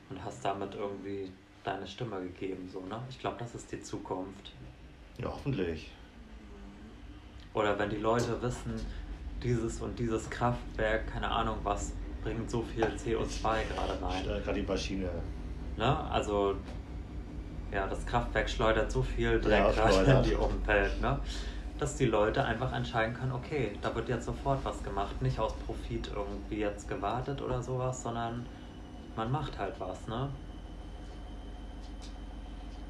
und 0.09 0.21
hast 0.21 0.43
damit 0.43 0.75
irgendwie 0.75 1.31
deine 1.63 1.87
Stimme 1.87 2.21
gegeben, 2.21 2.69
so, 2.71 2.81
ne? 2.81 3.01
Ich 3.09 3.19
glaube, 3.19 3.37
das 3.39 3.55
ist 3.55 3.71
die 3.71 3.81
Zukunft. 3.81 4.51
Ja, 5.17 5.27
hoffentlich. 5.27 5.91
Oder 7.53 7.79
wenn 7.79 7.89
die 7.89 7.97
Leute 7.97 8.41
wissen, 8.41 8.73
dieses 9.41 9.79
und 9.79 9.97
dieses 9.97 10.29
Kraftwerk, 10.29 11.07
keine 11.07 11.31
Ahnung 11.31 11.57
was, 11.63 11.93
bringt 12.21 12.51
so 12.51 12.61
viel 12.61 12.83
CO2 12.83 13.63
gerade 13.73 14.01
rein. 14.01 14.23
Gerade 14.25 14.59
die 14.61 14.67
Maschine. 14.67 15.09
Ne? 15.77 15.97
Also, 16.09 16.55
ja, 17.71 17.87
das 17.87 18.05
Kraftwerk 18.05 18.49
schleudert 18.49 18.91
so 18.91 19.01
viel 19.03 19.39
Dreck 19.39 19.75
ja, 19.75 19.89
in 19.89 20.23
die 20.23 20.35
Umwelt, 20.35 21.01
ne? 21.01 21.21
dass 21.77 21.95
die 21.95 22.05
Leute 22.05 22.43
einfach 22.43 22.73
entscheiden 22.73 23.13
können, 23.13 23.31
okay, 23.31 23.77
da 23.81 23.93
wird 23.95 24.09
jetzt 24.09 24.25
sofort 24.25 24.65
was 24.65 24.83
gemacht, 24.83 25.21
nicht 25.21 25.39
aus 25.39 25.57
Profit 25.59 26.11
irgendwie 26.13 26.57
jetzt 26.57 26.87
gewartet 26.87 27.41
oder 27.41 27.61
sowas, 27.61 28.01
sondern 28.01 28.49
man 29.15 29.31
macht 29.31 29.59
halt 29.59 29.79
was, 29.79 30.07
ne? 30.07 30.31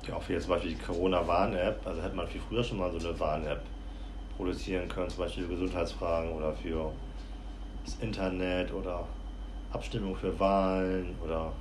Ja, 0.05 0.15
auch 0.15 0.23
für 0.23 0.33
jetzt 0.33 0.43
zum 0.43 0.53
Beispiel 0.53 0.75
die 0.75 0.81
Corona-Warn-App, 0.81 1.85
also 1.85 2.01
hätte 2.01 2.15
man 2.15 2.27
viel 2.27 2.39
früher 2.39 2.63
schon 2.63 2.77
mal 2.77 2.97
so 2.97 3.09
eine 3.09 3.19
Warn-App 3.19 3.65
produzieren 4.37 4.87
können, 4.87 5.09
zum 5.09 5.19
Beispiel 5.19 5.43
für 5.43 5.49
Gesundheitsfragen 5.49 6.31
oder 6.31 6.53
für 6.55 6.93
das 7.83 7.95
Internet 7.95 8.71
oder 8.71 9.09
Abstimmung 9.71 10.15
für 10.15 10.39
Wahlen 10.39 11.17
oder 11.19 11.51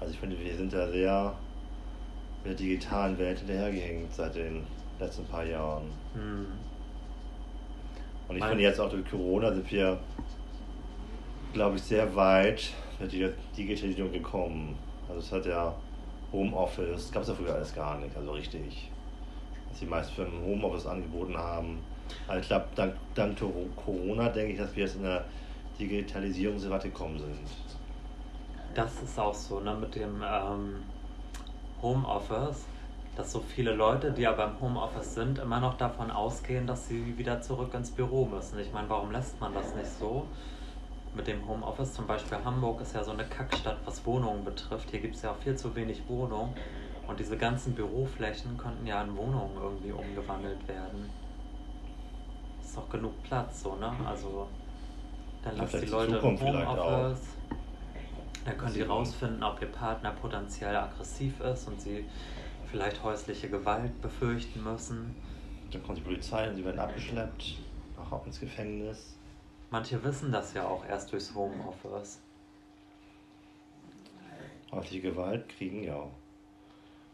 also 0.00 0.12
ich 0.12 0.18
finde, 0.18 0.38
wir 0.38 0.56
sind 0.56 0.72
da 0.72 0.88
sehr 0.90 1.43
der 2.44 2.54
digitalen 2.54 3.18
Welt 3.18 3.38
hinterhergehängt 3.38 4.12
seit 4.12 4.34
den 4.34 4.66
letzten 4.98 5.24
paar 5.26 5.44
Jahren. 5.44 5.84
Hm. 6.14 6.46
Und 8.28 8.36
ich 8.36 8.40
mein 8.40 8.50
finde 8.50 8.64
jetzt 8.64 8.80
auch 8.80 8.90
durch 8.90 9.08
Corona 9.10 9.52
sind 9.52 9.70
wir, 9.70 9.98
glaube 11.52 11.76
ich, 11.76 11.82
sehr 11.82 12.14
weit 12.16 12.70
mit 12.98 13.12
der 13.12 13.32
Digitalisierung 13.56 14.12
gekommen. 14.12 14.76
Also 15.08 15.20
es 15.20 15.32
hat 15.32 15.46
ja 15.46 15.74
Homeoffice, 16.32 17.12
gab 17.12 17.22
es 17.22 17.28
ja 17.28 17.34
früher 17.34 17.54
alles 17.54 17.74
gar 17.74 17.98
nicht, 17.98 18.16
also 18.16 18.32
richtig 18.32 18.90
dass 19.74 19.80
die 19.80 19.86
meisten 19.86 20.14
Firmen 20.14 20.40
Homeoffice 20.44 20.86
angeboten 20.86 21.36
haben. 21.36 21.80
Also 22.28 22.40
ich 22.40 22.46
glaube, 22.46 22.66
dank, 22.76 22.94
dank 23.16 23.36
Corona 23.74 24.28
denke 24.28 24.52
ich, 24.52 24.58
dass 24.58 24.74
wir 24.76 24.84
jetzt 24.84 24.94
in 24.94 25.02
der 25.02 25.24
Digitalisierung 25.80 26.56
so 26.60 26.70
weit 26.70 26.84
gekommen 26.84 27.18
sind. 27.18 27.34
Das 28.72 29.02
ist 29.02 29.18
auch 29.18 29.34
so, 29.34 29.58
ne, 29.58 29.74
mit 29.74 29.96
dem 29.96 30.22
ähm, 30.24 30.76
Homeoffice, 31.84 32.64
dass 33.14 33.30
so 33.30 33.40
viele 33.40 33.74
Leute, 33.74 34.10
die 34.10 34.22
ja 34.22 34.32
beim 34.32 34.58
Homeoffice 34.60 35.14
sind, 35.14 35.38
immer 35.38 35.60
noch 35.60 35.76
davon 35.76 36.10
ausgehen, 36.10 36.66
dass 36.66 36.88
sie 36.88 37.16
wieder 37.18 37.42
zurück 37.42 37.74
ins 37.74 37.90
Büro 37.90 38.24
müssen. 38.24 38.58
Ich 38.58 38.72
meine, 38.72 38.88
warum 38.88 39.12
lässt 39.12 39.38
man 39.40 39.52
das 39.52 39.74
nicht 39.74 39.90
so? 39.90 40.26
Mit 41.14 41.28
dem 41.28 41.46
Homeoffice, 41.46 41.92
zum 41.92 42.06
Beispiel 42.06 42.38
Hamburg 42.42 42.80
ist 42.80 42.94
ja 42.94 43.04
so 43.04 43.12
eine 43.12 43.24
Kackstadt, 43.24 43.76
was 43.84 44.04
Wohnungen 44.06 44.44
betrifft. 44.44 44.90
Hier 44.90 45.00
gibt 45.00 45.14
es 45.14 45.22
ja 45.22 45.30
auch 45.30 45.36
viel 45.36 45.56
zu 45.56 45.76
wenig 45.76 46.08
Wohnungen. 46.08 46.54
Und 47.06 47.20
diese 47.20 47.36
ganzen 47.36 47.74
Büroflächen 47.74 48.56
könnten 48.56 48.86
ja 48.86 49.02
in 49.02 49.14
Wohnungen 49.16 49.56
irgendwie 49.62 49.92
umgewandelt 49.92 50.66
werden. 50.66 51.12
Ist 52.60 52.76
doch 52.76 52.88
genug 52.88 53.22
Platz, 53.22 53.62
so, 53.62 53.76
ne? 53.76 53.92
Also, 54.08 54.48
dann 55.42 55.56
lasst 55.58 55.74
die 55.82 55.86
Leute 55.86 56.16
im 56.16 56.40
Homeoffice. 56.40 57.28
Dann 58.44 58.58
können 58.58 58.74
die 58.74 58.82
rausfinden, 58.82 59.42
ob 59.42 59.60
ihr 59.62 59.72
Partner 59.72 60.12
potenziell 60.12 60.76
aggressiv 60.76 61.40
ist 61.40 61.66
und 61.66 61.80
sie 61.80 62.04
vielleicht 62.70 63.02
häusliche 63.02 63.48
Gewalt 63.48 64.00
befürchten 64.02 64.62
müssen. 64.62 65.14
Dann 65.70 65.82
kommt 65.82 65.98
die 65.98 66.02
Polizei 66.02 66.48
und 66.48 66.56
sie 66.56 66.64
werden 66.64 66.78
abgeschleppt, 66.78 67.58
auch 68.10 68.26
ins 68.26 68.40
Gefängnis. 68.40 69.16
Manche 69.70 70.02
wissen 70.04 70.30
das 70.30 70.54
ja 70.54 70.66
auch 70.66 70.84
erst 70.86 71.12
durchs 71.12 71.34
Homeoffice. 71.34 72.20
Häusliche 74.70 75.02
Gewalt 75.02 75.48
kriegen 75.48 75.82
ja 75.82 75.96
auch. 75.96 76.12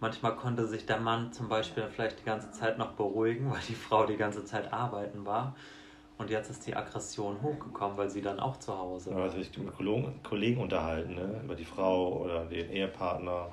Manchmal 0.01 0.35
konnte 0.35 0.66
sich 0.66 0.87
der 0.87 0.99
Mann 0.99 1.33
zum 1.33 1.49
Beispiel 1.49 1.87
vielleicht 1.88 2.21
die 2.21 2.25
ganze 2.25 2.51
Zeit 2.53 2.79
noch 2.79 2.93
beruhigen, 2.93 3.51
weil 3.51 3.61
die 3.69 3.75
Frau 3.75 4.07
die 4.07 4.16
ganze 4.16 4.45
Zeit 4.45 4.73
arbeiten 4.73 5.27
war. 5.27 5.55
Und 6.20 6.28
jetzt 6.28 6.50
ist 6.50 6.66
die 6.66 6.76
Aggression 6.76 7.40
hochgekommen, 7.40 7.96
weil 7.96 8.11
sie 8.11 8.20
dann 8.20 8.38
auch 8.40 8.59
zu 8.59 8.76
Hause 8.76 9.14
war. 9.14 9.22
Also 9.22 9.38
sich 9.38 9.56
mit 9.56 9.72
Kollegen 10.22 10.61
unterhalten, 10.61 11.14
ne? 11.14 11.40
über 11.42 11.54
die 11.54 11.64
Frau 11.64 12.18
oder 12.18 12.44
den 12.44 12.70
Ehepartner. 12.70 13.48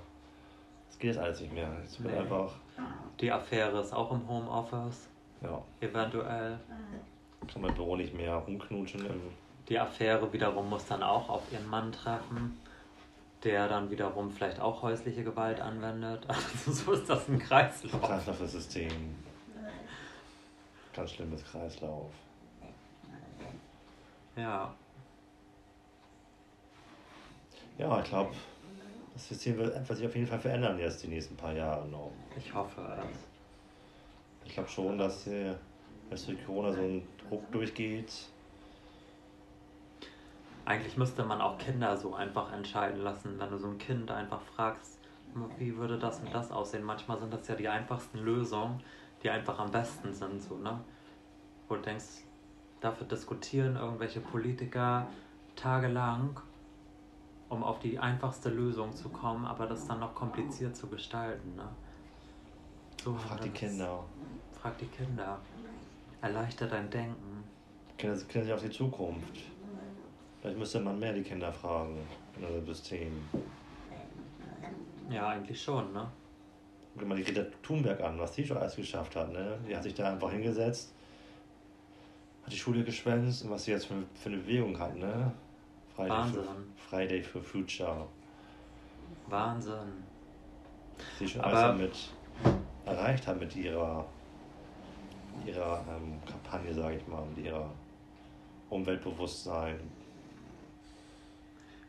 Das 0.90 1.00
geht 1.00 1.12
jetzt 1.12 1.24
alles 1.24 1.40
nicht 1.40 1.54
mehr. 1.54 1.72
Es 1.86 2.04
wird 2.04 2.14
nee. 2.14 2.20
einfach. 2.20 2.52
Die 3.22 3.32
Affäre 3.32 3.80
ist 3.80 3.94
auch 3.94 4.12
im 4.12 4.28
Homeoffice. 4.28 5.08
Ja. 5.42 5.62
Eventuell. 5.80 6.60
Kann 7.52 7.62
man 7.62 7.74
Büro 7.74 7.96
nicht 7.96 8.14
mehr 8.14 8.36
rumknutschen. 8.36 9.06
Die 9.70 9.80
Affäre 9.80 10.34
wiederum 10.34 10.70
muss 10.70 10.86
dann 10.88 11.04
auch 11.04 11.30
auf 11.30 11.44
ihren 11.54 11.70
Mann 11.70 11.94
treffen 11.94 12.60
der 13.44 13.70
dann 13.70 13.90
wiederum 13.92 14.32
vielleicht 14.32 14.60
auch 14.60 14.82
häusliche 14.82 15.24
Gewalt 15.24 15.62
anwendet. 15.62 16.26
Also 16.28 16.72
so 16.72 16.92
ist 16.94 17.08
das 17.08 17.30
ein 17.30 17.38
Kreislauf. 17.40 18.02
Kreislauf 18.02 18.40
das 18.40 18.52
System. 18.52 19.16
Ganz 20.94 21.12
schlimmes 21.12 21.46
Kreislauf. 21.46 22.12
Ja. 24.38 24.72
Ja, 27.78 28.00
ich 28.00 28.10
glaube, 28.10 28.32
das 29.14 29.30
System 29.30 29.58
wird 29.58 29.86
sich 29.88 30.06
auf 30.06 30.16
jeden 30.16 30.28
Fall 30.28 30.40
verändern 30.40 30.80
jetzt 30.80 31.04
die 31.04 31.08
nächsten 31.08 31.36
paar 31.36 31.54
Jahre 31.54 31.88
noch. 31.88 32.12
Ich 32.38 32.54
hoffe 32.54 32.82
es. 33.00 33.18
Ich 34.46 34.54
glaube 34.54 34.70
schon, 34.70 34.98
dass 34.98 35.28
äh, 35.28 35.56
durch 36.10 36.46
Corona 36.46 36.72
so 36.72 36.82
ein 36.82 37.08
Druck 37.28 37.52
durchgeht. 37.52 38.14
Eigentlich 40.66 40.98
müsste 40.98 41.24
man 41.24 41.42
auch 41.42 41.58
Kinder 41.58 41.96
so 41.98 42.14
einfach 42.14 42.52
entscheiden 42.54 43.02
lassen, 43.02 43.40
wenn 43.40 43.50
du 43.50 43.58
so 43.58 43.68
ein 43.68 43.78
Kind 43.78 44.12
einfach 44.12 44.42
fragst, 44.42 45.00
wie 45.58 45.76
würde 45.78 45.98
das 45.98 46.20
und 46.20 46.34
das 46.34 46.52
aussehen. 46.52 46.84
Manchmal 46.84 47.18
sind 47.20 47.34
das 47.34 47.48
ja 47.48 47.56
die 47.56 47.68
einfachsten 47.68 48.20
Lösungen, 48.20 48.82
die 49.24 49.30
einfach 49.30 49.60
am 49.60 49.72
besten 49.72 50.14
sind, 50.14 50.42
so, 50.42 50.58
ne? 50.58 50.80
Wo 51.68 51.76
du 51.76 51.82
denkst, 51.82 52.27
dafür 52.88 53.08
diskutieren 53.08 53.76
irgendwelche 53.76 54.20
Politiker 54.20 55.08
tagelang 55.56 56.40
um 57.50 57.64
auf 57.64 57.80
die 57.80 57.98
einfachste 57.98 58.50
Lösung 58.50 58.94
zu 58.94 59.10
kommen, 59.10 59.46
aber 59.46 59.68
das 59.68 59.88
dann 59.88 60.00
noch 60.00 60.14
kompliziert 60.14 60.76
zu 60.76 60.88
gestalten. 60.88 61.56
Ne? 61.56 61.68
So 63.04 63.14
frag 63.16 63.42
die 63.42 63.50
Kinder. 63.50 64.04
Frag 64.62 64.78
die 64.78 64.88
Kinder. 64.88 65.40
Erleichtert 66.22 66.72
dein 66.72 66.90
Denken. 66.90 67.44
Kinder 67.98 68.18
kennen 68.28 68.46
sich 68.46 68.54
auf 68.54 68.62
die 68.62 68.70
Zukunft. 68.70 69.44
Vielleicht 70.42 70.58
müsste 70.58 70.80
man 70.80 71.00
mehr 71.00 71.14
die 71.14 71.24
Kinder 71.24 71.52
fragen 71.52 71.98
in 72.38 72.44
unserem 72.44 72.66
System. 72.66 73.12
Ja, 75.10 75.30
eigentlich 75.30 75.62
schon, 75.62 75.94
ne? 75.94 76.06
Guck 76.98 77.08
mal 77.08 77.16
die 77.16 77.24
Greta 77.24 77.44
Thunberg 77.64 78.02
an, 78.02 78.20
was 78.20 78.34
die 78.34 78.46
schon 78.46 78.58
alles 78.58 78.76
geschafft 78.76 79.16
hat, 79.16 79.32
ne? 79.32 79.58
Die 79.68 79.76
hat 79.76 79.84
sich 79.84 79.94
da 79.94 80.12
einfach 80.12 80.32
hingesetzt, 80.32 80.94
hat 82.48 82.54
die 82.54 82.58
Schule 82.58 82.82
geschwänzt 82.82 83.44
und 83.44 83.52
was 83.52 83.66
sie 83.66 83.72
jetzt 83.72 83.88
für, 83.88 83.96
für 84.16 84.30
eine 84.30 84.38
Bewegung 84.38 84.80
hat, 84.80 84.96
ne? 84.96 85.34
Friday 85.94 86.10
Wahnsinn. 86.10 86.44
For, 86.44 86.90
Friday 86.90 87.22
for 87.22 87.42
Future. 87.42 88.08
Wahnsinn. 89.28 90.04
Sie 91.20 91.28
schon 91.28 91.42
alles 91.42 91.60
damit 91.60 92.10
erreicht 92.86 93.28
hat 93.28 93.38
mit 93.38 93.54
ihrer, 93.54 94.06
ihrer 95.46 95.84
ähm, 95.90 96.22
Kampagne, 96.26 96.74
sage 96.74 96.96
ich 96.96 97.08
mal, 97.08 97.26
mit 97.36 97.46
ihrer 97.46 97.70
Umweltbewusstsein. 98.70 99.78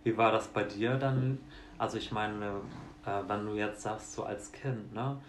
Wie 0.03 0.17
war 0.17 0.33
das 0.33 0.49
bei 0.49 0.65
dir 0.65 0.97
dann? 0.97 1.39
Also 1.79 1.99
ich 1.99 2.11
meine, 2.11 2.63
äh, 3.07 3.23
wenn 3.29 3.47
du 3.47 3.55
jetzt 3.55 3.83
sagst, 3.83 4.13
so 4.13 4.25
als 4.25 4.51
Kind, 4.51 4.93
ne? 4.93 5.21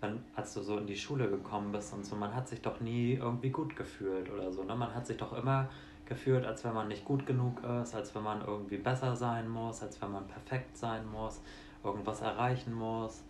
Wenn, 0.00 0.22
als 0.36 0.54
du 0.54 0.62
so 0.62 0.78
in 0.78 0.86
die 0.86 0.96
Schule 0.96 1.28
gekommen 1.28 1.72
bist 1.72 1.92
und 1.92 2.04
so, 2.04 2.14
man 2.14 2.34
hat 2.34 2.48
sich 2.48 2.60
doch 2.62 2.80
nie 2.80 3.14
irgendwie 3.14 3.50
gut 3.50 3.74
gefühlt 3.74 4.30
oder 4.30 4.52
so, 4.52 4.62
ne? 4.62 4.74
Man 4.74 4.94
hat 4.94 5.06
sich 5.06 5.16
doch 5.16 5.32
immer 5.32 5.68
geführt, 6.06 6.46
als 6.46 6.64
wenn 6.64 6.72
man 6.72 6.88
nicht 6.88 7.04
gut 7.04 7.26
genug 7.26 7.62
ist, 7.82 7.94
als 7.94 8.14
wenn 8.14 8.22
man 8.22 8.40
irgendwie 8.40 8.78
besser 8.78 9.14
sein 9.14 9.48
muss, 9.48 9.82
als 9.82 10.00
wenn 10.00 10.12
man 10.12 10.26
perfekt 10.26 10.76
sein 10.76 11.02
muss, 11.10 11.40
irgendwas 11.84 12.22
erreichen 12.22 12.72
muss. 12.72 13.24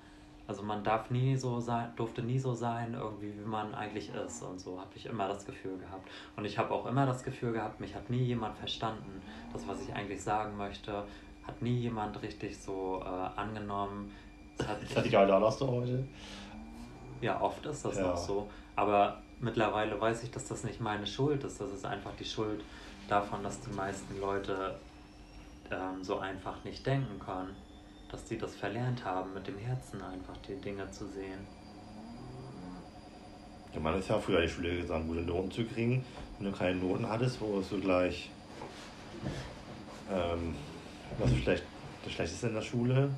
Also 0.47 0.63
man 0.63 0.83
darf 0.83 1.11
nie 1.11 1.37
so 1.37 1.61
sein, 1.61 1.93
durfte 1.97 2.23
nie 2.23 2.39
so 2.39 2.55
sein, 2.55 2.95
irgendwie 2.95 3.35
wie 3.39 3.47
man 3.47 3.75
eigentlich 3.75 4.11
ist 4.15 4.43
und 4.43 4.59
so 4.59 4.81
habe 4.81 4.89
ich 4.95 5.05
immer 5.05 5.29
das 5.29 5.45
Gefühl 5.45 5.77
gehabt. 5.77 6.09
Und 6.37 6.47
ich 6.47 6.57
habe 6.57 6.73
auch 6.73 6.87
immer 6.87 7.05
das 7.05 7.23
Gefühl 7.23 7.53
gehabt, 7.53 7.81
mich 7.81 7.95
hat 7.95 8.09
nie 8.09 8.23
jemand 8.23 8.57
verstanden, 8.57 9.21
das 9.53 9.69
was 9.69 9.83
ich 9.83 9.93
eigentlich 9.95 10.23
sagen 10.23 10.57
möchte, 10.57 11.05
hat 11.47 11.61
nie 11.61 11.77
jemand 11.77 12.23
richtig 12.23 12.57
so 12.59 13.03
äh, 13.05 13.39
angenommen. 13.39 14.11
Das 14.57 14.69
hat, 14.97 15.07
ich 15.07 15.17
auch 15.17 15.29
noch 15.29 15.61
heute. 15.61 16.05
Ja, 17.21 17.41
oft 17.41 17.65
ist 17.67 17.85
das 17.85 17.97
ja. 17.97 18.03
noch 18.03 18.17
so. 18.17 18.49
Aber 18.77 19.21
mittlerweile 19.41 20.01
weiß 20.01 20.23
ich, 20.23 20.31
dass 20.31 20.47
das 20.47 20.65
nicht 20.65 20.81
meine 20.81 21.07
Schuld 21.07 21.45
ist. 21.45 21.61
Das 21.61 21.73
ist 21.73 21.85
einfach 21.85 22.13
die 22.19 22.25
Schuld 22.25 22.63
davon, 23.09 23.43
dass 23.43 23.61
die 23.61 23.73
meisten 23.73 24.21
Leute 24.21 24.79
ähm, 25.71 26.03
so 26.03 26.19
einfach 26.19 26.63
nicht 26.65 26.87
denken 26.87 27.19
können. 27.19 27.55
Dass 28.11 28.25
die 28.25 28.39
das 28.39 28.55
verlernt 28.55 29.05
haben, 29.05 29.35
mit 29.35 29.47
dem 29.47 29.59
Herzen 29.59 30.01
einfach 30.01 30.37
die 30.49 30.57
Dinge 30.57 30.91
zu 30.91 31.07
sehen. 31.07 31.47
Ja, 33.75 33.81
man 33.81 33.99
ist 33.99 34.09
ja 34.09 34.19
früher 34.19 34.39
in 34.41 34.47
die 34.47 34.53
Schule 34.53 34.77
gesagt, 34.77 35.07
gute 35.07 35.21
Noten 35.21 35.51
zu 35.51 35.65
kriegen. 35.65 36.05
Wenn 36.39 36.51
du 36.51 36.57
keine 36.57 36.77
Noten 36.77 37.09
hattest, 37.09 37.41
wo 37.41 37.61
du 37.61 37.81
gleich 37.81 38.31
ähm, 40.11 40.55
was 41.19 41.35
schlecht, 41.37 41.65
das 42.05 42.13
Schlechteste 42.13 42.47
in 42.49 42.55
der 42.55 42.63
Schule. 42.63 43.11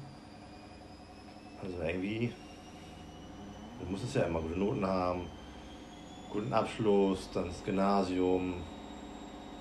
Also 1.62 1.82
irgendwie, 1.82 2.32
du 3.80 3.90
musstest 3.90 4.16
ja 4.16 4.22
immer 4.22 4.40
gute 4.40 4.58
Noten 4.58 4.86
haben 4.86 5.26
guten 6.30 6.52
Abschluss, 6.52 7.28
dann 7.34 7.48
das 7.48 7.62
Gymnasium. 7.64 8.54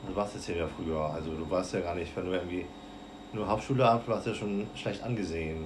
Du 0.07 0.15
warst 0.15 0.35
jetzt 0.35 0.47
ja 0.47 0.67
früher. 0.67 1.01
Also 1.01 1.31
du 1.33 1.49
warst 1.49 1.73
ja 1.73 1.81
gar 1.81 1.95
nicht, 1.95 2.15
wenn 2.15 2.25
du 2.25 2.31
irgendwie 2.31 2.65
nur 3.33 3.47
Hauptschule 3.47 3.87
ab, 3.87 4.07
warst 4.07 4.27
ja 4.27 4.33
schon 4.33 4.67
schlecht 4.75 5.03
angesehen. 5.03 5.65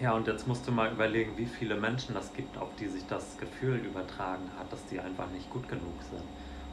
Ja, 0.00 0.12
und 0.12 0.26
jetzt 0.26 0.48
musst 0.48 0.66
du 0.66 0.72
mal 0.72 0.90
überlegen, 0.90 1.32
wie 1.36 1.46
viele 1.46 1.76
Menschen 1.76 2.14
das 2.14 2.32
gibt, 2.34 2.58
auf 2.58 2.68
die 2.78 2.88
sich 2.88 3.06
das 3.06 3.38
Gefühl 3.38 3.76
übertragen 3.76 4.50
hat, 4.58 4.72
dass 4.72 4.84
die 4.86 4.98
einfach 4.98 5.30
nicht 5.30 5.48
gut 5.50 5.68
genug 5.68 5.94
sind. 6.10 6.22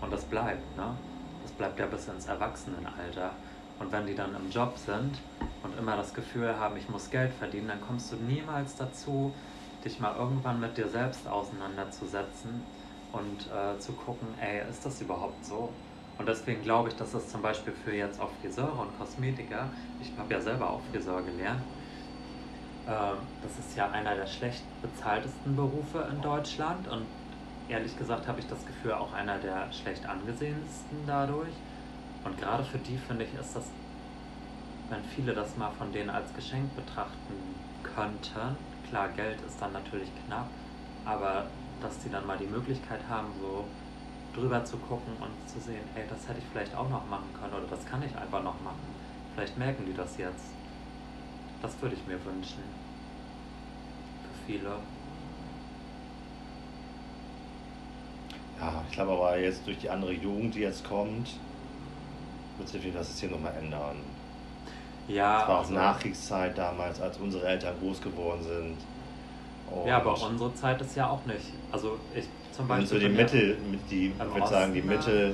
Und 0.01 0.11
das 0.11 0.23
bleibt, 0.25 0.77
ne? 0.77 0.95
Das 1.43 1.51
bleibt 1.51 1.79
ja 1.79 1.85
bis 1.85 2.07
ins 2.07 2.25
Erwachsenenalter. 2.25 3.31
Und 3.79 3.91
wenn 3.91 4.07
die 4.07 4.15
dann 4.15 4.35
im 4.35 4.49
Job 4.49 4.77
sind 4.77 5.19
und 5.63 5.77
immer 5.77 5.95
das 5.95 6.13
Gefühl 6.13 6.57
haben, 6.57 6.75
ich 6.77 6.89
muss 6.89 7.09
Geld 7.09 7.33
verdienen, 7.33 7.67
dann 7.67 7.81
kommst 7.81 8.11
du 8.11 8.15
niemals 8.15 8.75
dazu, 8.75 9.31
dich 9.83 9.99
mal 9.99 10.15
irgendwann 10.15 10.59
mit 10.59 10.77
dir 10.77 10.87
selbst 10.87 11.27
auseinanderzusetzen 11.27 12.61
und 13.11 13.47
äh, 13.47 13.79
zu 13.79 13.93
gucken, 13.93 14.27
ey, 14.39 14.69
ist 14.69 14.85
das 14.85 15.01
überhaupt 15.01 15.43
so? 15.45 15.69
Und 16.17 16.27
deswegen 16.27 16.61
glaube 16.63 16.89
ich, 16.89 16.95
dass 16.95 17.13
das 17.13 17.29
zum 17.29 17.41
Beispiel 17.41 17.73
für 17.73 17.95
jetzt 17.95 18.19
auch 18.19 18.29
Friseure 18.41 18.79
und 18.79 18.97
Kosmetiker, 18.99 19.69
ich 20.01 20.11
habe 20.17 20.33
ja 20.33 20.41
selber 20.41 20.69
auch 20.69 20.81
Friseur 20.91 21.21
gelernt, 21.21 21.61
äh, 22.85 22.91
das 23.41 23.65
ist 23.65 23.77
ja 23.77 23.89
einer 23.89 24.15
der 24.15 24.27
schlecht 24.27 24.63
bezahltesten 24.81 25.55
Berufe 25.55 26.07
in 26.11 26.21
Deutschland 26.21 26.87
und 26.89 27.05
ehrlich 27.69 27.97
gesagt 27.97 28.27
habe 28.27 28.39
ich 28.39 28.47
das 28.47 28.65
Gefühl 28.65 28.93
auch 28.93 29.13
einer 29.13 29.37
der 29.37 29.71
schlecht 29.71 30.05
angesehensten 30.05 30.97
dadurch. 31.07 31.53
Und 32.25 32.37
gerade 32.37 32.63
für 32.63 32.79
die 32.79 32.97
finde 32.97 33.23
ich, 33.23 33.39
ist 33.39 33.55
das, 33.55 33.63
wenn 34.89 35.03
viele 35.15 35.33
das 35.33 35.55
mal 35.55 35.71
von 35.71 35.93
denen 35.93 36.09
als 36.09 36.33
Geschenk 36.33 36.75
betrachten 36.75 37.55
könnten, 37.83 38.57
klar, 38.89 39.09
Geld 39.09 39.39
ist 39.47 39.61
dann 39.61 39.73
natürlich 39.73 40.09
knapp, 40.25 40.47
aber 41.05 41.45
dass 41.81 41.99
die 41.99 42.09
dann 42.09 42.25
mal 42.25 42.37
die 42.37 42.47
Möglichkeit 42.47 43.01
haben, 43.09 43.27
so 43.39 43.65
drüber 44.33 44.63
zu 44.65 44.77
gucken 44.77 45.13
und 45.21 45.49
zu 45.49 45.59
sehen, 45.59 45.83
ey, 45.95 46.03
das 46.09 46.27
hätte 46.27 46.39
ich 46.39 46.45
vielleicht 46.51 46.75
auch 46.75 46.89
noch 46.89 47.07
machen 47.07 47.29
können 47.39 47.53
oder 47.53 47.67
das 47.69 47.85
kann 47.85 48.03
ich 48.03 48.15
einfach 48.15 48.43
noch 48.43 48.59
machen. 48.61 48.79
Vielleicht 49.33 49.57
merken 49.57 49.85
die 49.85 49.93
das 49.93 50.17
jetzt. 50.17 50.45
Das 51.61 51.81
würde 51.81 51.95
ich 51.95 52.05
mir 52.07 52.23
wünschen. 52.25 52.63
Für 54.23 54.45
viele. 54.45 54.75
Ja, 58.59 58.83
ich 58.87 58.93
glaube 58.93 59.11
aber 59.13 59.39
jetzt 59.39 59.65
durch 59.65 59.77
die 59.77 59.89
andere 59.89 60.11
Jugend, 60.11 60.55
die 60.55 60.59
jetzt 60.59 60.83
kommt, 60.83 61.37
wird 62.57 62.69
sich 62.69 62.93
das 62.93 63.07
System 63.07 63.31
nochmal 63.31 63.55
ändern. 63.55 63.97
Ja. 65.09 65.39
Das 65.39 65.47
war 65.47 65.55
auch 65.55 65.61
also, 65.61 65.73
Nachkriegszeit 65.73 66.57
damals, 66.57 67.01
als 67.01 67.17
unsere 67.17 67.47
Eltern 67.47 67.75
groß 67.81 68.01
geworden 68.01 68.41
sind. 68.43 68.77
Und 69.71 69.87
ja, 69.87 69.97
aber 69.97 70.21
unsere 70.23 70.53
Zeit 70.55 70.79
ist 70.81 70.95
ja 70.95 71.09
auch 71.09 71.25
nicht. 71.25 71.53
Also 71.71 71.97
ich 72.15 72.25
zum 72.51 72.67
Beispiel. 72.67 72.87
So 72.87 72.99
die 72.99 73.09
Mitte, 73.09 73.57
die, 73.89 74.07
ich 74.07 74.33
würde 74.33 74.47
sagen, 74.47 74.73
die 74.73 74.81
Mitte, 74.81 75.33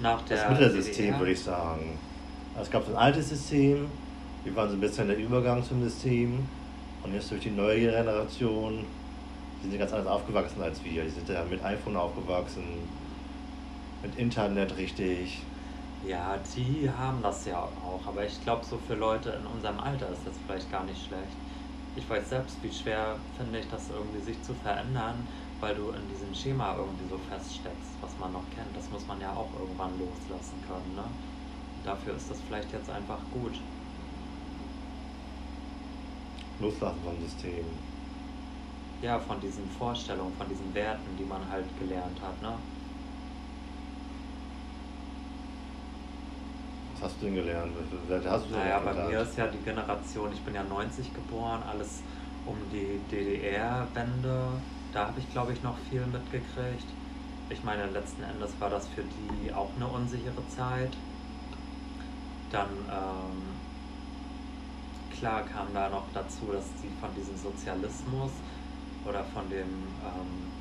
nach 0.00 0.22
der 0.22 0.36
das 0.36 0.50
Mittelsystem 0.50 1.18
würde 1.18 1.32
ich 1.32 1.40
sagen. 1.40 1.98
Also 2.54 2.66
es 2.66 2.70
gab 2.70 2.84
so 2.84 2.92
ein 2.92 2.96
altes 2.96 3.28
System, 3.28 3.86
wir 4.44 4.54
waren 4.56 4.68
so 4.68 4.76
ein 4.76 4.80
bisschen 4.80 5.08
der 5.08 5.18
Übergang 5.18 5.62
zum 5.62 5.82
System. 5.82 6.46
Und 7.02 7.14
jetzt 7.14 7.30
durch 7.30 7.42
die 7.42 7.50
neue 7.50 7.80
Generation, 7.80 8.84
die 9.62 9.70
sind 9.70 9.78
ganz 9.78 9.92
anders 9.92 10.08
aufgewachsen 10.08 10.60
als 10.62 10.82
wir. 10.84 11.04
Die 11.04 11.10
sind 11.10 11.28
ja 11.28 11.44
mit 11.48 11.64
iPhone 11.64 11.96
aufgewachsen, 11.96 12.64
mit 14.02 14.16
Internet 14.16 14.76
richtig. 14.76 15.42
Ja, 16.06 16.38
die 16.54 16.88
haben 16.88 17.20
das 17.20 17.46
ja 17.46 17.58
auch, 17.58 18.00
aber 18.06 18.24
ich 18.24 18.40
glaube, 18.44 18.64
so 18.64 18.78
für 18.78 18.94
Leute 18.94 19.30
in 19.30 19.46
unserem 19.46 19.80
Alter 19.80 20.08
ist 20.10 20.24
das 20.24 20.34
vielleicht 20.46 20.70
gar 20.70 20.84
nicht 20.84 21.04
schlecht. 21.04 21.36
Ich 21.96 22.08
weiß 22.08 22.28
selbst, 22.28 22.62
wie 22.62 22.70
schwer 22.70 23.16
finde 23.36 23.58
ich 23.58 23.66
das 23.68 23.90
irgendwie 23.90 24.20
sich 24.20 24.40
zu 24.44 24.54
verändern, 24.54 25.26
weil 25.58 25.74
du 25.74 25.90
in 25.90 26.08
diesem 26.08 26.32
Schema 26.32 26.76
irgendwie 26.76 27.08
so 27.10 27.18
feststeckst, 27.18 27.90
was 28.00 28.10
man 28.20 28.32
noch 28.32 28.44
kennt. 28.54 28.76
Das 28.76 28.88
muss 28.92 29.04
man 29.08 29.20
ja 29.20 29.32
auch 29.32 29.48
irgendwann 29.58 29.98
loslassen 29.98 30.62
können. 30.68 30.94
Ne? 30.94 31.04
Dafür 31.82 32.14
ist 32.14 32.30
das 32.30 32.40
vielleicht 32.46 32.72
jetzt 32.72 32.90
einfach 32.90 33.18
gut. 33.32 33.58
Loslassen 36.60 37.00
vom 37.02 37.20
System. 37.20 37.64
Ja, 39.02 39.18
von 39.18 39.40
diesen 39.40 39.68
Vorstellungen, 39.70 40.32
von 40.36 40.48
diesen 40.48 40.72
Werten, 40.72 41.16
die 41.18 41.24
man 41.24 41.50
halt 41.50 41.66
gelernt 41.80 42.20
hat. 42.22 42.40
Ne? 42.42 42.56
Was 47.00 47.10
hast 47.10 47.20
du 47.20 47.26
denn 47.26 47.34
gelernt? 47.34 47.72
Hast 48.24 48.50
du 48.50 48.54
naja, 48.54 48.78
bei 48.78 48.94
mir 48.94 49.20
ist 49.20 49.36
ja 49.36 49.46
die 49.46 49.58
Generation, 49.58 50.32
ich 50.32 50.40
bin 50.40 50.54
ja 50.54 50.62
90 50.62 51.12
geboren, 51.12 51.62
alles 51.68 52.00
um 52.46 52.56
die 52.72 52.98
DDR-Wende. 53.10 54.60
Da 54.94 55.08
habe 55.08 55.20
ich, 55.20 55.30
glaube 55.30 55.52
ich, 55.52 55.62
noch 55.62 55.76
viel 55.90 56.06
mitgekriegt. 56.06 56.86
Ich 57.50 57.62
meine, 57.64 57.86
letzten 57.90 58.22
Endes 58.22 58.50
war 58.60 58.70
das 58.70 58.88
für 58.88 59.02
die 59.02 59.52
auch 59.52 59.68
eine 59.76 59.86
unsichere 59.86 60.48
Zeit. 60.48 60.96
Dann, 62.50 62.68
ähm, 62.90 63.42
klar 65.18 65.42
kam 65.44 65.74
da 65.74 65.90
noch 65.90 66.04
dazu, 66.14 66.46
dass 66.50 66.64
sie 66.80 66.88
von 67.00 67.14
diesem 67.14 67.36
Sozialismus 67.36 68.30
oder 69.04 69.22
von 69.24 69.50
dem, 69.50 69.68
ähm, 70.02 70.55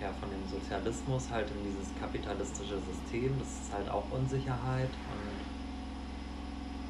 ja, 0.00 0.12
von 0.20 0.28
dem 0.30 0.46
Sozialismus 0.48 1.30
halt 1.30 1.48
in 1.50 1.64
dieses 1.64 1.88
kapitalistische 2.00 2.78
System, 2.80 3.38
das 3.38 3.48
ist 3.48 3.72
halt 3.72 3.88
auch 3.90 4.04
Unsicherheit 4.10 4.90
und 4.90 5.56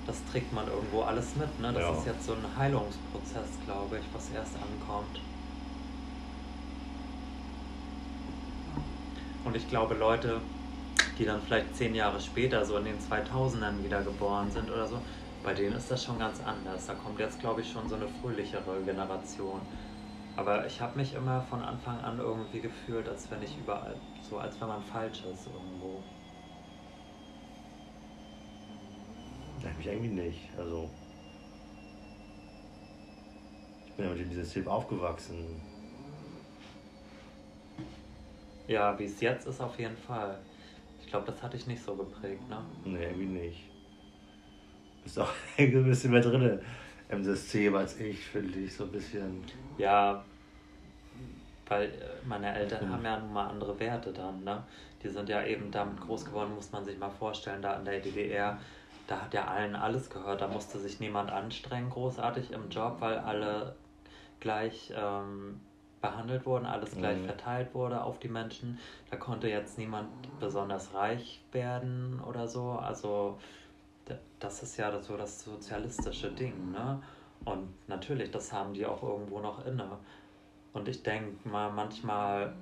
das 0.07 0.25
trägt 0.31 0.53
man 0.53 0.66
irgendwo 0.69 1.03
alles 1.03 1.35
mit. 1.37 1.61
Ne? 1.61 1.73
Das 1.73 1.83
ja. 1.83 1.92
ist 1.92 2.07
jetzt 2.07 2.27
so 2.27 2.33
ein 2.33 2.45
Heilungsprozess, 2.57 3.49
glaube 3.64 3.99
ich, 3.99 4.05
was 4.12 4.31
erst 4.31 4.55
ankommt. 4.57 5.21
Und 9.45 9.57
ich 9.57 9.69
glaube, 9.69 9.95
Leute, 9.95 10.40
die 11.19 11.25
dann 11.25 11.40
vielleicht 11.40 11.75
zehn 11.77 11.95
Jahre 11.95 12.21
später, 12.21 12.64
so 12.64 12.77
in 12.79 12.85
den 12.85 12.99
2000ern 12.99 13.83
wieder 13.85 14.03
geboren 14.03 14.51
sind 14.51 14.71
oder 14.71 14.87
so, 14.87 15.01
bei 15.42 15.55
denen 15.55 15.77
ist 15.77 15.90
das 15.90 16.03
schon 16.03 16.19
ganz 16.19 16.40
anders. 16.45 16.87
Da 16.87 16.95
kommt 16.95 17.21
jetzt, 17.21 17.38
glaube 17.40 17.61
ich, 17.61 17.71
schon 17.71 17.88
so 17.88 17.95
eine 17.95 18.09
fröhlichere 18.21 18.81
Generation. 18.85 19.61
Aber 20.37 20.66
ich 20.66 20.81
habe 20.81 20.99
mich 20.99 21.14
immer 21.14 21.40
von 21.42 21.62
Anfang 21.62 21.99
an 22.01 22.18
irgendwie 22.18 22.61
gefühlt, 22.61 23.09
als 23.09 23.31
wenn 23.31 23.42
ich 23.42 23.57
überall, 23.59 23.96
so 24.29 24.38
als 24.38 24.61
wenn 24.61 24.68
man 24.68 24.83
falsch 24.83 25.25
ist 25.25 25.46
irgendwo. 25.46 26.03
Ja, 29.62 29.70
mich 29.79 29.87
irgendwie 29.87 30.09
nicht. 30.09 30.51
Also. 30.59 30.90
Ich 33.87 33.92
bin 33.94 34.05
ja 34.05 34.11
mit 34.12 34.20
diesem 34.20 34.35
System 34.35 34.68
aufgewachsen. 34.68 35.61
Ja, 38.68 38.99
wie 38.99 39.05
es 39.05 39.20
jetzt 39.20 39.46
ist, 39.46 39.61
auf 39.61 39.79
jeden 39.79 39.96
Fall. 39.96 40.38
Ich 41.01 41.07
glaube, 41.07 41.33
das 41.33 41.42
hatte 41.42 41.57
ich 41.57 41.66
nicht 41.66 41.83
so 41.83 41.94
geprägt, 41.94 42.46
ne? 42.51 42.59
Nee, 42.85 43.05
irgendwie 43.05 43.27
nicht. 43.27 43.70
Bist 45.03 45.18
auch 45.18 45.33
ein 45.57 45.85
bisschen 45.85 46.11
mehr 46.11 46.20
drin 46.20 46.61
im 47.09 47.25
System 47.25 47.75
als 47.75 47.99
ich, 48.01 48.25
finde 48.25 48.59
ich, 48.59 48.75
so 48.75 48.85
ein 48.85 48.92
bisschen. 48.92 49.45
Ja, 49.79 50.25
weil 51.69 51.85
äh, 51.85 52.27
meine 52.27 52.55
Eltern 52.55 52.87
mhm. 52.87 52.92
haben 52.92 53.05
ja 53.05 53.19
nun 53.19 53.33
mal 53.33 53.49
andere 53.49 53.79
Werte 53.79 54.12
dann, 54.12 54.45
ne? 54.45 54.62
Die 55.03 55.09
sind 55.09 55.29
ja 55.29 55.45
eben 55.45 55.71
damit 55.71 56.01
groß 56.01 56.25
geworden, 56.25 56.55
muss 56.55 56.73
man 56.73 56.85
sich 56.85 56.99
mal 56.99 57.11
vorstellen, 57.11 57.62
da 57.62 57.75
in 57.75 57.85
der 57.85 58.01
DDR, 58.01 58.59
da 59.07 59.23
hat 59.23 59.35
ja 59.35 59.47
allen 59.47 59.77
alles 59.77 60.11
gehört, 60.11 60.40
da 60.40 60.49
musste 60.49 60.79
sich 60.79 60.99
niemand 61.01 61.31
anstrengen, 61.31 61.90
großartig 61.90 62.53
im 62.53 62.71
Job, 62.71 62.97
weil 63.01 63.19
alle 63.19 63.77
gleich 64.40 64.92
ähm, 64.97 65.61
behandelt 66.01 66.47
wurden, 66.47 66.66
alles 66.66 66.97
gleich 66.97 67.19
mhm. 67.19 67.27
verteilt 67.27 67.75
wurde 67.75 68.03
auf 68.03 68.19
die 68.19 68.29
Menschen. 68.29 68.79
Da 69.11 69.16
konnte 69.16 69.49
jetzt 69.49 69.79
niemand 69.79 70.09
besonders 70.40 70.95
reich 70.95 71.40
werden 71.53 72.21
oder 72.27 72.49
so. 72.49 72.73
Also 72.73 73.38
das 74.38 74.62
ist 74.62 74.77
ja 74.77 75.01
so 75.01 75.16
das 75.16 75.42
sozialistische 75.42 76.31
Ding, 76.31 76.73
ne? 76.73 77.03
Und 77.45 77.69
natürlich, 77.88 78.31
das 78.31 78.53
haben 78.53 78.75
die 78.75 78.87
auch 78.87 79.03
irgendwo 79.03 79.40
noch 79.40 79.64
inne. 79.66 79.99
Und 80.73 80.88
ich 80.88 81.03
denke 81.03 81.49
mal, 81.49 81.71
manchmal 81.71 82.55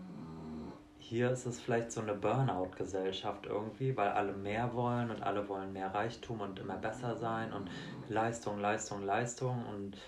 hier 0.98 1.30
ist 1.30 1.44
es 1.44 1.60
vielleicht 1.60 1.92
so 1.92 2.00
eine 2.00 2.14
Burnout-Gesellschaft 2.14 3.44
irgendwie, 3.46 3.94
weil 3.96 4.08
alle 4.08 4.32
mehr 4.32 4.72
wollen 4.74 5.10
und 5.10 5.22
alle 5.22 5.46
wollen 5.48 5.72
mehr 5.72 5.94
Reichtum 5.94 6.40
und 6.40 6.58
immer 6.58 6.76
besser 6.76 7.16
sein 7.16 7.52
und 7.52 7.68
Leistung, 8.08 8.58
Leistung, 8.58 9.04
Leistung 9.04 9.66
und 9.66 9.98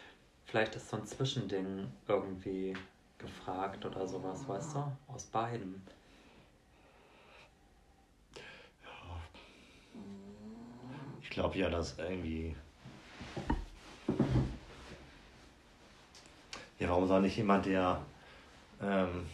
vielleicht 0.46 0.74
ist 0.74 0.88
so 0.88 0.96
ein 0.96 1.04
Zwischending 1.04 1.92
irgendwie 2.08 2.74
gefragt 3.18 3.84
oder 3.84 4.06
sowas, 4.06 4.48
weißt 4.48 4.76
du? 4.76 4.84
Aus 5.12 5.24
beiden. 5.24 5.82
Ja. 8.82 9.20
Ich 11.20 11.25
glaube 11.36 11.58
ja, 11.58 11.68
dass 11.68 11.98
irgendwie. 11.98 12.56
Ja, 16.78 16.88
warum 16.88 17.06
soll 17.06 17.20
nicht 17.20 17.36
jemand, 17.36 17.66
der 17.66 18.00
ähm, 18.82 19.26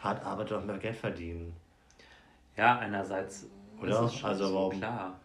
hart 0.00 0.22
arbeitet, 0.24 0.58
auch 0.58 0.64
mehr 0.64 0.76
Geld 0.76 0.96
verdienen? 0.96 1.54
Ja, 2.54 2.78
einerseits 2.78 3.46
Oder? 3.80 3.90
ist 3.90 4.12
es 4.12 4.14
schon 4.16 4.28
also 4.30 4.54
warum, 4.54 4.78
klar. 4.78 5.18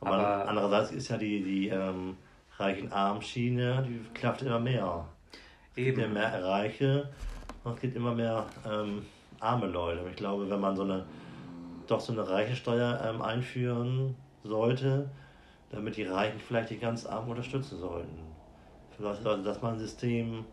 Aber, 0.00 0.12
aber 0.12 0.48
andererseits 0.48 0.92
ist 0.92 1.08
ja 1.08 1.18
die, 1.18 1.42
die 1.42 1.68
ähm, 1.68 2.16
Reichen-Arm-Schiene, 2.56 3.86
die 3.86 4.00
klafft 4.14 4.42
immer 4.42 4.60
mehr. 4.60 5.06
Eben. 5.76 6.00
Je 6.00 6.08
mehr 6.08 6.44
Reiche, 6.44 7.10
es 7.64 7.80
gibt 7.80 7.94
immer 7.94 8.14
mehr 8.14 8.46
ähm, 8.66 9.04
arme 9.38 9.66
Leute. 9.66 10.02
Ich 10.08 10.16
glaube, 10.16 10.48
wenn 10.48 10.60
man 10.60 10.76
so 10.76 10.82
eine 10.82 11.04
doch 11.86 12.00
so 12.00 12.12
eine 12.12 12.26
reiche 12.26 12.56
Steuer 12.56 13.00
ähm, 13.04 13.22
einführen 13.22 14.14
sollte, 14.44 15.10
damit 15.70 15.96
die 15.96 16.04
Reichen 16.04 16.40
vielleicht 16.40 16.70
die 16.70 16.78
ganz 16.78 17.06
Armen 17.06 17.30
unterstützen 17.30 17.78
sollten. 17.78 18.18
Vielleicht 18.96 19.22
sollte 19.22 19.42
das 19.42 19.62
mal 19.62 19.74
ein 19.74 19.78
System 19.78 20.44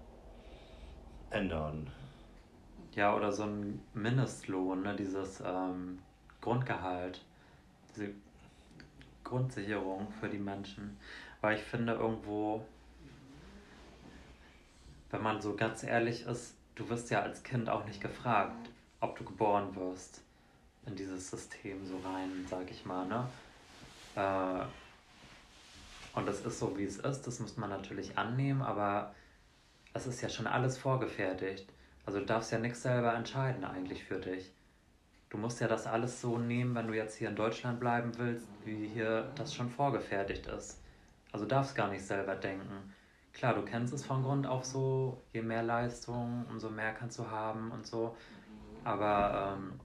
ändern. 1.30 1.90
Ja, 2.94 3.16
oder 3.16 3.32
so 3.32 3.44
ein 3.44 3.82
Mindestlohn, 3.94 4.84
ne? 4.84 4.96
dieses 4.96 5.42
ähm, 5.46 6.00
Grundgehalt, 6.42 7.22
diese 7.90 8.12
Grundsicherung 9.24 10.08
für 10.20 10.30
die 10.30 10.38
Menschen. 10.38 10.98
Weil 11.42 11.58
ich 11.58 11.64
finde 11.64 11.94
irgendwo, 11.94 12.66
wenn 15.12 15.24
man 15.24 15.42
so 15.42 15.56
ganz 15.56 15.84
ehrlich 15.84 16.26
ist, 16.26 16.56
du 16.76 16.88
wirst 16.90 17.10
ja 17.10 17.22
als 17.22 17.44
Kind 17.44 17.70
auch 17.70 17.86
nicht 17.86 18.02
gefragt, 18.02 18.70
ob 19.02 19.18
du 19.18 19.26
geboren 19.26 19.76
wirst 19.76 20.22
in 20.86 20.96
dieses 20.96 21.30
System 21.30 21.86
so 21.86 21.98
rein, 22.08 22.46
sag 22.50 22.70
ich 22.70 22.86
mal, 22.86 23.06
ne? 23.08 23.28
Äh, 24.16 24.66
und 26.16 26.28
das 26.28 26.42
ist 26.46 26.60
so, 26.60 26.78
wie 26.78 26.86
es 26.86 26.98
ist, 26.98 27.24
das 27.24 27.40
muss 27.40 27.58
man 27.58 27.70
natürlich 27.70 28.18
annehmen, 28.18 28.62
aber 28.62 29.14
es 29.94 30.08
ist 30.08 30.22
ja 30.22 30.30
schon 30.30 30.48
alles 30.48 30.78
vorgefertigt. 30.78 31.72
Also 32.06 32.20
du 32.20 32.26
darfst 32.26 32.52
ja 32.52 32.60
nichts 32.60 32.82
selber 32.82 33.14
entscheiden 33.14 33.64
eigentlich 33.64 34.04
für 34.04 34.20
dich. 34.20 34.54
Du 35.30 35.38
musst 35.38 35.60
ja 35.60 35.68
das 35.68 35.88
alles 35.88 36.22
so 36.22 36.38
nehmen, 36.38 36.76
wenn 36.76 36.88
du 36.88 36.94
jetzt 36.94 37.18
hier 37.18 37.30
in 37.30 37.36
Deutschland 37.36 37.80
bleiben 37.80 38.12
willst, 38.18 38.48
wie 38.64 38.88
hier 38.88 39.32
das 39.36 39.54
schon 39.54 39.70
vorgefertigt 39.70 40.48
ist. 40.48 40.82
Also 41.32 41.46
darfst 41.46 41.76
gar 41.76 41.90
nicht 41.90 42.06
selber 42.06 42.36
denken 42.36 42.94
klar, 43.36 43.54
du 43.54 43.62
kennst 43.62 43.94
es 43.94 44.04
von 44.04 44.24
Grund 44.24 44.48
auf 44.48 44.66
so, 44.66 45.22
je 45.34 45.42
mehr 45.42 45.62
Leistung, 45.62 46.46
umso 46.50 46.70
mehr 46.70 46.94
kannst 46.94 47.20
du 47.20 47.30
haben 47.30 47.72
und 47.72 47.86
so. 47.86 48.16
Aber 48.84 49.58
ähm, 49.58 49.80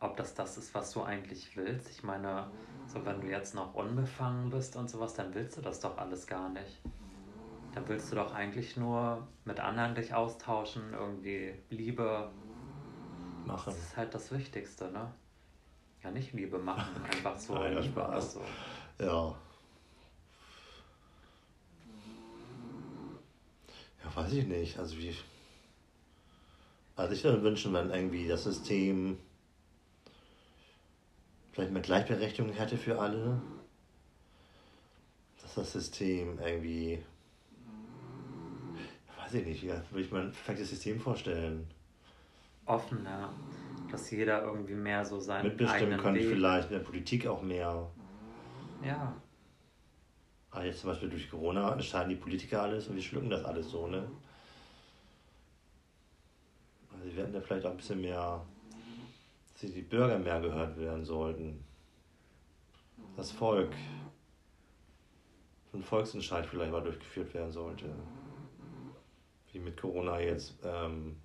ob 0.00 0.16
das 0.16 0.34
das 0.34 0.56
ist, 0.56 0.74
was 0.74 0.92
du 0.92 1.02
eigentlich 1.02 1.56
willst, 1.56 1.90
ich 1.90 2.02
meine, 2.02 2.46
so 2.86 3.04
wenn 3.04 3.20
du 3.20 3.28
jetzt 3.28 3.54
noch 3.54 3.74
unbefangen 3.74 4.50
bist 4.50 4.76
und 4.76 4.88
sowas, 4.90 5.14
dann 5.14 5.34
willst 5.34 5.58
du 5.58 5.60
das 5.60 5.80
doch 5.80 5.96
alles 5.98 6.26
gar 6.26 6.48
nicht. 6.48 6.80
Dann 7.74 7.86
willst 7.86 8.10
du 8.10 8.16
doch 8.16 8.34
eigentlich 8.34 8.76
nur 8.76 9.28
mit 9.44 9.60
anderen 9.60 9.94
dich 9.94 10.12
austauschen, 10.12 10.92
irgendwie 10.92 11.54
Liebe 11.68 12.30
machen. 13.44 13.66
Das 13.66 13.78
ist 13.78 13.96
halt 13.96 14.14
das 14.14 14.32
Wichtigste, 14.32 14.90
ne? 14.90 15.12
Ja, 16.02 16.10
nicht 16.10 16.32
Liebe 16.32 16.58
machen, 16.58 17.00
einfach 17.12 17.38
so 17.38 17.54
Nein, 17.54 17.74
Liebe. 17.74 17.84
Spaß. 18.00 18.38
Also. 18.38 18.40
Ja. 18.98 19.34
Ja, 24.02 24.16
weiß 24.16 24.32
ich 24.32 24.46
nicht. 24.46 24.78
Also 24.78 24.96
wie. 24.96 25.14
Also 26.96 27.14
ich 27.14 27.22
würde 27.22 27.42
wünschen, 27.42 27.72
wenn 27.72 27.90
irgendwie 27.90 28.26
das 28.26 28.44
System 28.44 29.18
vielleicht 31.60 31.72
mehr 31.72 31.82
Gleichberechtigung 31.82 32.52
hätte 32.52 32.78
für 32.78 32.98
alle. 32.98 33.40
Dass 35.42 35.54
das 35.54 35.72
System 35.72 36.38
irgendwie. 36.38 37.02
Weiß 39.18 39.34
ich 39.34 39.46
nicht, 39.46 39.62
ja, 39.62 39.82
würde 39.90 40.04
ich 40.04 40.10
mir 40.10 40.20
ein 40.20 40.32
perfektes 40.32 40.70
System 40.70 40.98
vorstellen. 40.98 41.66
Offener, 42.64 43.30
dass 43.90 44.10
jeder 44.10 44.42
irgendwie 44.44 44.74
mehr 44.74 45.04
so 45.04 45.20
sein 45.20 45.44
Mitbestimmen 45.44 45.98
könnte 46.00 46.20
vielleicht 46.20 46.70
in 46.70 46.78
der 46.78 46.84
Politik 46.84 47.26
auch 47.26 47.42
mehr. 47.42 47.90
Ja. 48.82 49.14
Aber 50.50 50.64
jetzt 50.64 50.80
zum 50.80 50.90
Beispiel 50.90 51.10
durch 51.10 51.30
Corona 51.30 51.72
entscheiden 51.72 52.08
die 52.08 52.16
Politiker 52.16 52.62
alles 52.62 52.88
und 52.88 52.96
wir 52.96 53.02
schlucken 53.02 53.30
das 53.30 53.44
alles 53.44 53.70
so, 53.70 53.86
ne? 53.86 54.08
Also 56.92 57.04
sie 57.04 57.16
werden 57.16 57.32
da 57.32 57.40
vielleicht 57.40 57.66
auch 57.66 57.70
ein 57.70 57.76
bisschen 57.76 58.00
mehr, 58.00 58.44
dass 59.60 59.72
die 59.72 59.82
Bürger 59.82 60.18
mehr 60.18 60.40
gehört 60.40 60.78
werden 60.78 61.04
sollten. 61.04 61.64
Das 63.16 63.30
Volk. 63.30 63.72
Ein 65.72 65.82
Volksentscheid 65.82 66.46
vielleicht 66.46 66.72
mal 66.72 66.82
durchgeführt 66.82 67.32
werden 67.34 67.52
sollte. 67.52 67.86
Wie 69.52 69.58
mit 69.58 69.76
Corona 69.76 70.18
jetzt 70.20 70.54
ähm, 70.64 71.16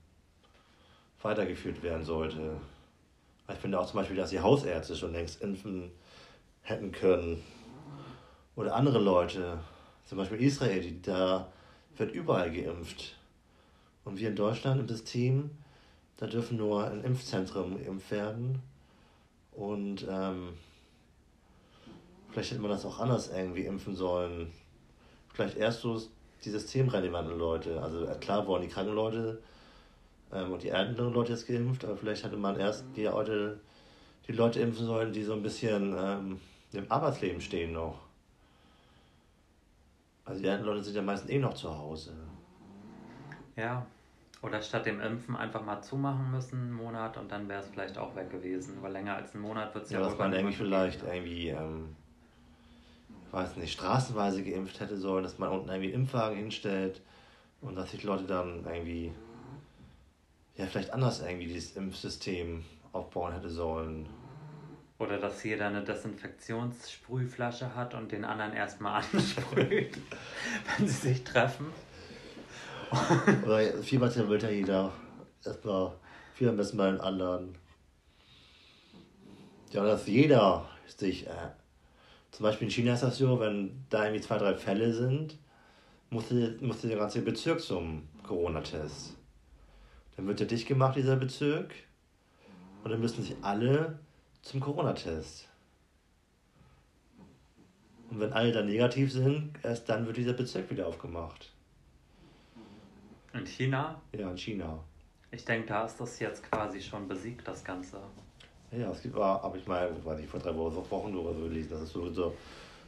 weitergeführt 1.22 1.82
werden 1.82 2.04
sollte. 2.04 2.58
Ich 3.48 3.56
finde 3.56 3.80
auch 3.80 3.88
zum 3.88 4.00
Beispiel, 4.00 4.18
dass 4.18 4.32
die 4.32 4.40
Hausärzte 4.40 4.96
schon 4.96 5.14
längst 5.14 5.42
impfen 5.42 5.92
hätten 6.62 6.92
können. 6.92 7.42
Oder 8.56 8.76
andere 8.76 9.00
Leute, 9.00 9.60
zum 10.06 10.18
Beispiel 10.18 10.42
Israel, 10.42 10.82
die, 10.82 11.02
da 11.02 11.52
wird 11.98 12.14
überall 12.14 12.52
geimpft. 12.52 13.18
Und 14.04 14.20
wir 14.20 14.30
in 14.30 14.36
Deutschland 14.36 14.80
im 14.80 14.88
System, 14.88 15.52
da 16.18 16.28
dürfen 16.28 16.58
nur 16.58 16.90
in 16.92 17.04
Impfzentren 17.04 17.84
geimpft 17.84 18.12
werden. 18.12 18.62
Und 19.52 20.06
ähm, 20.10 20.54
vielleicht 22.32 22.52
hätte 22.52 22.62
man 22.62 22.72
das 22.72 22.86
auch 22.86 23.00
anders 23.00 23.30
irgendwie 23.30 23.66
impfen 23.66 23.96
sollen. 23.96 24.52
Vielleicht 25.34 25.58
erst 25.58 25.82
so 25.82 26.02
die 26.44 26.50
systemrelevanten 26.50 27.38
Leute. 27.38 27.82
Also 27.82 28.06
äh, 28.06 28.16
klar 28.16 28.46
wurden 28.48 28.64
die 28.64 28.70
kranken 28.70 28.94
Leute 28.96 29.42
ähm, 30.32 30.52
und 30.52 30.64
die 30.64 30.70
älteren 30.70 31.14
Leute 31.14 31.34
jetzt 31.34 31.48
geimpft, 31.48 31.84
aber 31.86 31.98
vielleicht 31.98 32.24
hätte 32.24 32.38
man 32.38 32.60
erst 32.60 32.86
die, 32.96 33.04
Leute, 33.04 33.60
die 34.28 34.34
Leute 34.34 34.60
impfen 34.60 34.86
sollen, 34.86 35.14
die 35.14 35.24
so 35.24 35.34
ein 35.34 35.44
bisschen 35.44 35.96
ähm, 35.98 36.40
im 36.72 36.92
Arbeitsleben 36.92 37.42
stehen 37.42 37.74
noch. 37.74 38.00
Also 40.26 40.42
die 40.42 40.50
alten 40.50 40.66
Leute 40.66 40.84
sind 40.84 40.96
ja 40.96 41.02
meistens 41.02 41.30
eh 41.30 41.40
noch 41.40 41.54
zu 41.54 41.76
Hause. 41.78 42.14
Ja, 43.56 43.86
oder 44.46 44.62
statt 44.62 44.86
dem 44.86 45.02
Impfen 45.02 45.36
einfach 45.36 45.66
mal 45.66 45.82
zumachen 45.82 46.30
müssen, 46.30 46.62
einen 46.62 46.74
Monat, 46.74 47.18
und 47.18 47.32
dann 47.32 47.50
wäre 47.50 47.62
es 47.62 47.68
vielleicht 47.68 47.98
auch 47.98 48.16
weg 48.16 48.30
gewesen. 48.30 48.78
Weil 48.82 48.92
länger 48.92 49.16
als 49.16 49.34
einen 49.34 49.42
Monat 49.42 49.74
wird 49.74 49.86
es 49.86 49.90
ja, 49.90 50.00
ja 50.00 50.06
dass 50.06 50.18
man 50.20 50.34
irgendwie 50.34 50.56
vielleicht 50.56 51.02
geben. 51.02 51.12
irgendwie, 51.12 51.50
ähm, 51.50 51.96
ich 53.26 53.34
weiß 53.34 53.58
nicht, 53.58 53.74
straßenweise 53.74 54.44
geimpft 54.44 54.80
hätte 54.80 54.98
sollen, 54.98 55.24
dass 55.24 55.40
man 55.40 55.50
unten 55.50 55.70
irgendwie 55.70 55.92
Impfwagen 55.92 56.38
hinstellt 56.38 57.02
und 57.62 57.76
dass 57.76 57.90
sich 57.90 58.04
Leute 58.04 58.26
dann 58.26 58.64
irgendwie, 58.66 59.12
ja, 60.58 60.68
vielleicht 60.68 60.92
anders 60.92 61.22
irgendwie 61.22 61.48
dieses 61.48 61.76
Impfsystem 61.76 62.64
aufbauen 62.94 63.34
hätte 63.34 63.50
sollen. 63.50 64.08
Oder 65.00 65.18
dass 65.18 65.44
jeder 65.44 65.68
eine 65.68 65.84
Desinfektionssprühflasche 65.84 67.76
hat 67.76 67.96
und 67.96 68.12
den 68.12 68.24
anderen 68.24 68.54
erstmal 68.54 69.02
ansprüht, 69.12 69.98
wenn 70.78 70.88
sie 70.88 71.10
sich 71.10 71.24
treffen. 71.24 71.66
Oder 73.46 73.82
Fieberthermometer 73.82 74.48
will 74.48 74.56
ja 74.56 74.60
jeder 74.60 74.92
erstmal 75.44 75.92
Fieber 76.34 76.52
messen 76.52 76.78
bei 76.78 76.92
den 76.92 77.00
anderen. 77.00 77.56
Ja, 79.72 79.84
dass 79.84 80.08
jeder 80.08 80.66
sich, 80.86 81.28
äh, 81.28 81.50
zum 82.32 82.44
Beispiel 82.44 82.68
in 82.68 82.72
China 82.72 82.94
ist 82.94 83.04
das 83.04 83.18
so, 83.18 83.40
wenn 83.40 83.86
da 83.90 84.04
irgendwie 84.04 84.22
zwei, 84.22 84.38
drei 84.38 84.56
Fälle 84.56 84.94
sind, 84.94 85.38
musste, 86.10 86.58
musste 86.62 86.88
der 86.88 86.98
ganze 86.98 87.22
Bezirk 87.22 87.62
zum 87.62 88.08
Corona-Test. 88.24 89.16
Dann 90.16 90.28
wird 90.28 90.40
der 90.40 90.48
dicht 90.48 90.68
gemacht, 90.68 90.96
dieser 90.96 91.16
Bezirk. 91.16 91.74
Und 92.84 92.92
dann 92.92 93.02
müssen 93.02 93.24
sich 93.24 93.36
alle 93.42 94.00
zum 94.42 94.60
Corona-Test. 94.60 95.50
Und 98.12 98.20
wenn 98.20 98.34
alle 98.34 98.52
dann 98.52 98.68
negativ 98.68 99.12
sind, 99.12 99.54
erst 99.64 99.90
dann 99.90 100.06
wird 100.06 100.18
dieser 100.18 100.34
Bezirk 100.34 100.70
wieder 100.70 100.88
aufgemacht. 100.88 101.55
In 103.36 103.46
China? 103.46 104.02
Ja, 104.14 104.32
in 104.32 104.38
China. 104.38 104.80
Ich 105.30 105.44
denke, 105.44 105.68
da 105.68 105.86
ist 105.86 106.00
das 106.00 106.20
jetzt 106.20 106.42
quasi 106.50 106.82
schon 106.82 107.08
besiegt, 107.08 107.46
das 107.46 107.64
Ganze. 107.64 108.00
Ja, 108.72 108.90
es 108.92 109.02
gibt, 109.02 109.16
habe 109.16 109.58
ich 109.58 109.68
mal, 109.68 109.92
weiß 110.06 110.22
ich, 110.22 110.28
vor 110.28 110.40
drei 110.40 110.56
Wochen 110.56 111.16
oder 111.16 111.34
so 111.34 111.44
gelesen, 111.44 111.72
dass 111.72 111.82
es 111.82 111.92
so, 111.92 112.10
so, 112.12 112.34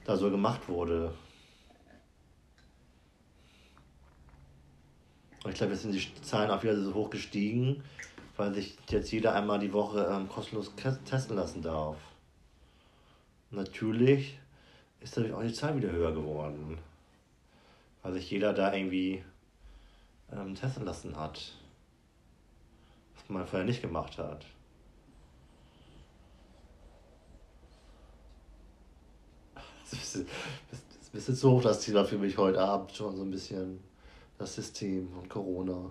da 0.06 0.16
so 0.16 0.32
gemacht 0.32 0.68
wurde. 0.70 1.14
Und 5.44 5.52
ich 5.52 5.58
glaube, 5.58 5.74
jetzt 5.74 5.82
sind 5.82 5.94
die 5.94 6.22
Zahlen 6.22 6.50
auch 6.50 6.64
wieder 6.64 6.80
so 6.82 6.94
hoch 6.94 7.10
gestiegen, 7.10 7.84
weil 8.38 8.54
sich 8.54 8.78
jetzt 8.90 9.12
jeder 9.12 9.36
einmal 9.36 9.60
die 9.60 9.74
Woche 9.74 10.10
ähm, 10.10 10.30
kostenlos 10.30 10.74
testen 10.76 11.36
lassen 11.36 11.62
darf. 11.62 11.98
Natürlich 13.52 14.40
ist 15.02 15.18
dadurch 15.18 15.34
auch 15.34 15.42
die 15.42 15.54
Zahl 15.54 15.76
wieder 15.76 15.92
höher 15.92 16.14
geworden. 16.14 16.78
Weil 18.02 18.14
sich 18.14 18.32
jeder 18.32 18.54
da 18.54 18.74
irgendwie 18.74 19.24
ähm, 20.32 20.56
testen 20.56 20.86
lassen 20.86 21.16
hat. 21.16 21.54
Was 23.16 23.30
man 23.30 23.46
vorher 23.48 23.66
nicht 23.66 23.82
gemacht 23.82 24.18
hat. 24.18 24.46
Das 29.90 30.16
ist 30.16 30.18
ein 30.18 31.12
bisschen 31.14 31.36
zu 31.36 31.52
hoch, 31.52 31.62
das 31.62 31.80
Thema 31.80 32.04
für 32.04 32.18
mich 32.18 32.38
heute 32.38 32.60
Abend 32.60 32.92
schon 32.92 33.16
so 33.16 33.24
ein 33.24 33.32
bisschen 33.32 33.82
das 34.38 34.54
System 34.56 35.14
und 35.14 35.30
Corona. 35.30 35.90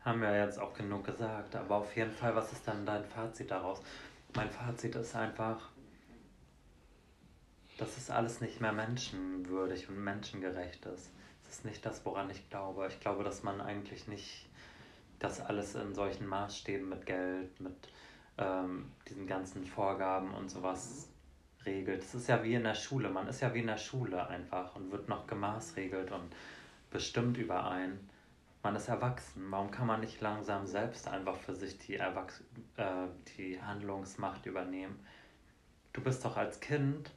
Haben 0.00 0.20
wir 0.20 0.36
jetzt 0.36 0.58
auch 0.58 0.74
genug 0.74 1.04
gesagt, 1.04 1.54
aber 1.54 1.76
auf 1.76 1.96
jeden 1.96 2.10
Fall, 2.10 2.34
was 2.34 2.52
ist 2.52 2.66
dann 2.66 2.84
dein 2.84 3.04
Fazit 3.04 3.52
daraus? 3.52 3.80
Mein 4.34 4.50
Fazit 4.50 4.96
ist 4.96 5.14
einfach, 5.14 5.70
dass 7.78 7.96
es 7.96 8.10
alles 8.10 8.40
nicht 8.40 8.60
mehr 8.60 8.72
menschenwürdig 8.72 9.88
und 9.88 10.02
menschengerecht 10.02 10.84
ist. 10.86 11.12
Ist 11.52 11.66
nicht 11.66 11.84
das, 11.84 12.04
woran 12.06 12.30
ich 12.30 12.48
glaube. 12.48 12.88
Ich 12.88 12.98
glaube, 12.98 13.24
dass 13.24 13.42
man 13.42 13.60
eigentlich 13.60 14.08
nicht 14.08 14.48
das 15.18 15.38
alles 15.40 15.74
in 15.74 15.94
solchen 15.94 16.26
Maßstäben 16.26 16.88
mit 16.88 17.04
Geld, 17.04 17.60
mit 17.60 17.76
ähm, 18.38 18.90
diesen 19.06 19.26
ganzen 19.26 19.66
Vorgaben 19.66 20.32
und 20.32 20.50
sowas 20.50 21.10
regelt. 21.66 22.02
Es 22.02 22.14
ist 22.14 22.28
ja 22.28 22.42
wie 22.42 22.54
in 22.54 22.64
der 22.64 22.74
Schule. 22.74 23.10
Man 23.10 23.28
ist 23.28 23.42
ja 23.42 23.52
wie 23.52 23.60
in 23.60 23.66
der 23.66 23.76
Schule 23.76 24.26
einfach 24.26 24.74
und 24.76 24.90
wird 24.90 25.10
noch 25.10 25.26
gemaßregelt 25.26 26.10
und 26.10 26.34
bestimmt 26.90 27.36
überein 27.36 28.00
man 28.62 28.76
ist 28.76 28.88
erwachsen. 28.88 29.50
Warum 29.50 29.70
kann 29.70 29.86
man 29.86 30.00
nicht 30.00 30.20
langsam 30.20 30.66
selbst 30.66 31.08
einfach 31.08 31.36
für 31.36 31.54
sich 31.54 31.78
die, 31.78 31.96
Erwachs 31.96 32.42
äh, 32.76 33.08
die 33.36 33.60
Handlungsmacht 33.60 34.46
übernehmen? 34.46 34.98
Du 35.92 36.00
bist 36.00 36.24
doch 36.24 36.36
als 36.36 36.60
Kind, 36.60 37.10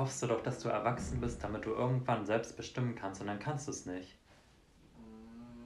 hoffst 0.00 0.22
du 0.22 0.26
doch, 0.26 0.42
dass 0.42 0.58
du 0.60 0.70
erwachsen 0.70 1.20
bist, 1.20 1.44
damit 1.44 1.66
du 1.66 1.70
irgendwann 1.70 2.24
selbst 2.24 2.56
bestimmen 2.56 2.94
kannst 2.94 3.20
und 3.20 3.26
dann 3.26 3.38
kannst 3.38 3.68
du 3.68 3.70
es 3.70 3.84
nicht. 3.84 4.18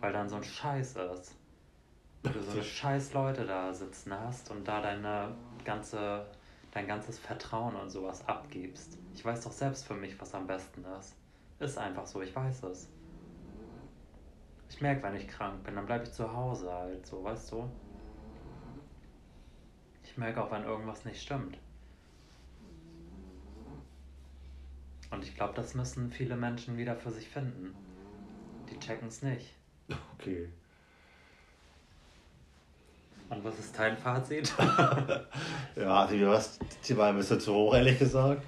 Weil 0.01 0.13
dann 0.13 0.29
so 0.29 0.37
ein 0.37 0.45
Scheiß 0.45 0.97
ist. 0.97 1.37
Weil 2.23 2.33
du 2.33 2.43
so 2.43 2.51
eine 2.51 2.63
scheiß 2.65 3.15
Leute 3.15 3.47
da 3.47 3.73
sitzen 3.73 4.13
hast 4.13 4.51
und 4.51 4.67
da 4.67 4.83
deine 4.83 5.35
ganze, 5.65 6.27
dein 6.73 6.89
ganzes 6.89 7.19
Vertrauen 7.19 7.77
und 7.77 7.91
sowas 7.91 8.27
abgibst. 8.27 8.99
Ich 9.15 9.25
weiß 9.25 9.45
doch 9.45 9.53
selbst 9.53 9.87
für 9.87 9.95
mich, 9.95 10.21
was 10.21 10.35
am 10.35 10.49
besten 10.49 10.85
ist. 10.99 11.15
Ist 11.61 11.79
einfach 11.79 12.07
so, 12.07 12.21
ich 12.21 12.35
weiß 12.35 12.65
es. 12.65 12.91
Ich 14.69 14.81
merke, 14.81 15.05
wenn 15.05 15.15
ich 15.15 15.29
krank 15.29 15.63
bin, 15.63 15.77
dann 15.77 15.87
bleibe 15.87 16.05
ich 16.05 16.13
zu 16.13 16.33
Hause 16.33 16.73
halt, 16.73 17.07
so, 17.07 17.23
weißt 17.23 17.53
du? 17.53 17.71
Ich 20.03 20.19
merke 20.19 20.43
auch, 20.43 20.51
wenn 20.51 20.65
irgendwas 20.65 21.05
nicht 21.05 21.23
stimmt. 21.23 21.57
Und 25.15 25.25
ich 25.25 25.35
glaube, 25.37 25.55
das 25.55 25.75
müssen 25.75 26.11
viele 26.11 26.37
Menschen 26.37 26.77
wieder 26.77 26.97
für 26.97 27.11
sich 27.11 27.29
finden. 27.29 27.75
Die 28.71 28.79
checken 28.79 29.09
es 29.09 29.23
nicht. 29.23 29.55
Okay. 30.19 30.49
Und 33.31 33.45
was 33.45 33.59
ist 33.59 33.79
dein 33.79 33.97
Fazit? 33.97 34.53
ja, 35.77 36.05
also 36.05 36.19
das 36.19 36.59
Thema 36.83 37.09
ein 37.09 37.17
bisschen 37.17 37.41
zu 37.41 37.55
hoch, 37.55 37.75
ehrlich 37.75 37.99
gesagt. 37.99 38.43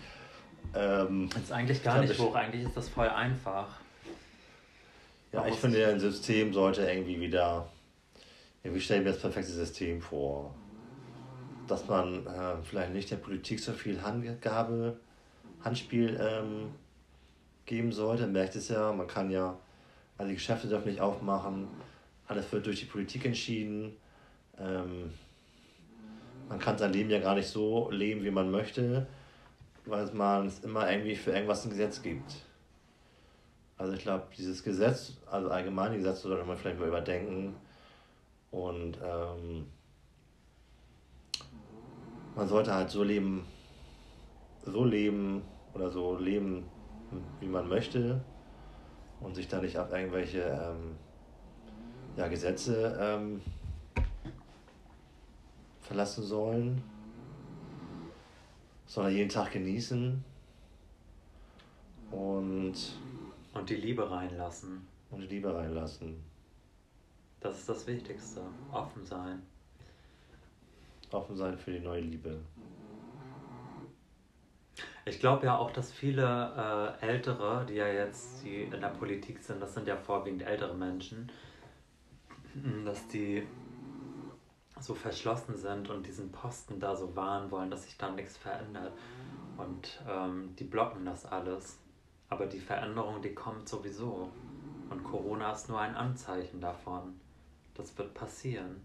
Ähm, 0.75 1.29
ist 1.37 1.53
eigentlich 1.53 1.83
gar 1.83 2.01
nicht 2.01 2.19
hoch, 2.19 2.35
eigentlich 2.35 2.65
ist 2.65 2.77
das 2.77 2.89
voll 2.89 3.09
einfach. 3.09 3.69
Ja, 5.33 5.47
ich 5.47 5.55
finde, 5.55 5.87
ein 5.87 6.01
System 6.01 6.53
sollte 6.53 6.83
irgendwie 6.83 7.21
wieder. 7.21 7.69
Wie 8.63 8.81
stellen 8.81 9.05
wir 9.05 9.13
das 9.13 9.21
perfekte 9.21 9.53
System 9.53 10.01
vor? 10.01 10.55
Dass 11.69 11.87
man 11.87 12.27
äh, 12.27 12.63
vielleicht 12.65 12.93
nicht 12.93 13.11
der 13.11 13.17
Politik 13.17 13.61
so 13.61 13.73
viel 13.73 14.03
Handgabe, 14.03 14.99
Handspiel 15.63 16.19
ähm, 16.21 16.71
geben 17.65 17.93
sollte. 17.93 18.23
Man 18.23 18.33
merkt 18.33 18.57
es 18.57 18.69
ja, 18.69 18.93
man 18.93 19.07
kann 19.07 19.31
ja, 19.31 19.59
also 20.17 20.29
die 20.29 20.37
Geschäfte 20.37 20.69
dürfen 20.69 20.89
nicht 20.89 21.01
aufmachen, 21.01 21.69
alles 22.29 22.51
wird 22.53 22.67
durch 22.67 22.81
die 22.81 22.87
Politik 22.87 23.25
entschieden. 23.25 23.97
Ähm, 24.59 25.13
man 26.49 26.59
kann 26.59 26.79
sein 26.79 26.93
Leben 26.93 27.11
ja 27.11 27.19
gar 27.19 27.35
nicht 27.35 27.49
so 27.49 27.91
leben, 27.91 28.23
wie 28.25 28.31
man 28.31 28.51
möchte, 28.51 29.07
weil 29.85 30.07
man 30.13 30.47
es 30.47 30.61
immer 30.61 30.91
irgendwie 30.91 31.17
für 31.17 31.33
irgendwas 31.33 31.65
ein 31.65 31.71
Gesetz 31.71 32.03
gibt. 32.03 32.35
Also 33.79 33.93
ich 33.93 34.03
glaube, 34.03 34.25
dieses 34.37 34.63
Gesetz, 34.63 35.15
also 35.31 35.51
allgemeine 35.51 35.97
Gesetze 35.97 36.23
sollte 36.29 36.45
man 36.45 36.57
vielleicht 36.57 36.79
mal 36.79 36.89
überdenken. 36.89 37.55
Und 38.51 38.99
ähm, 39.05 39.67
man 42.35 42.49
sollte 42.49 42.73
halt 42.73 42.91
so 42.91 43.03
leben, 43.03 43.45
so 44.67 44.85
leben 44.85 45.43
oder 45.75 45.91
so 45.91 46.19
leben, 46.19 46.65
wie 47.41 47.47
man 47.47 47.69
möchte 47.69 48.21
und 49.21 49.35
sich 49.35 49.49
da 49.49 49.61
nicht 49.61 49.79
auf 49.79 49.91
irgendwelche 49.93 50.41
ähm, 50.41 50.97
ja, 52.17 52.29
Gesetze 52.29 52.99
ähm, 53.01 53.41
verlassen 55.81 56.25
sollen, 56.25 56.83
sondern 58.87 59.15
jeden 59.15 59.31
Tag 59.31 59.53
genießen 59.53 60.25
und 62.11 62.75
und 63.57 63.71
die 63.71 63.77
Liebe 63.77 64.11
reinlassen. 64.11 64.87
Und 65.11 65.21
die 65.23 65.27
Liebe 65.29 65.55
reinlassen. 65.55 66.23
Das 67.41 67.59
ist 67.59 67.69
das 67.69 67.87
Wichtigste. 67.87 68.43
Offen 68.71 69.05
sein. 69.07 69.43
Offen 71.11 71.37
sein 71.37 71.57
für 71.57 71.73
die 71.73 71.81
neue 71.81 72.03
Liebe. 72.03 72.39
Ich 75.09 75.21
glaube 75.21 75.47
ja 75.47 75.57
auch, 75.57 75.71
dass 75.71 75.93
viele 75.93 76.97
äh, 77.01 77.07
Ältere, 77.07 77.65
die 77.65 77.75
ja 77.75 77.87
jetzt 77.87 78.43
die 78.43 78.63
in 78.63 78.81
der 78.81 78.89
Politik 78.89 79.39
sind, 79.39 79.63
das 79.63 79.73
sind 79.73 79.87
ja 79.87 79.97
vorwiegend 79.97 80.43
ältere 80.43 80.75
Menschen, 80.75 81.31
dass 82.85 83.07
die 83.07 83.47
so 84.81 84.95
verschlossen 84.95 85.57
sind 85.57 85.91
und 85.91 86.05
diesen 86.07 86.33
Posten 86.33 86.81
da 86.81 86.97
so 86.97 87.15
wahren 87.15 87.53
wollen, 87.53 87.71
dass 87.71 87.85
sich 87.85 87.97
da 87.97 88.11
nichts 88.11 88.37
verändert. 88.37 88.93
Und 89.57 90.03
ähm, 90.09 90.55
die 90.59 90.65
blocken 90.65 91.05
das 91.05 91.25
alles. 91.25 91.79
Aber 92.29 92.47
die 92.47 92.59
Veränderung, 92.59 93.23
die 93.23 93.33
kommt 93.33 93.69
sowieso. 93.69 94.29
Und 94.91 95.05
Corona 95.05 95.53
ist 95.53 95.69
nur 95.69 95.79
ein 95.79 95.95
Anzeichen 95.95 96.61
davon. 96.61 97.21
Das 97.75 97.97
wird 97.97 98.13
passieren. 98.13 98.83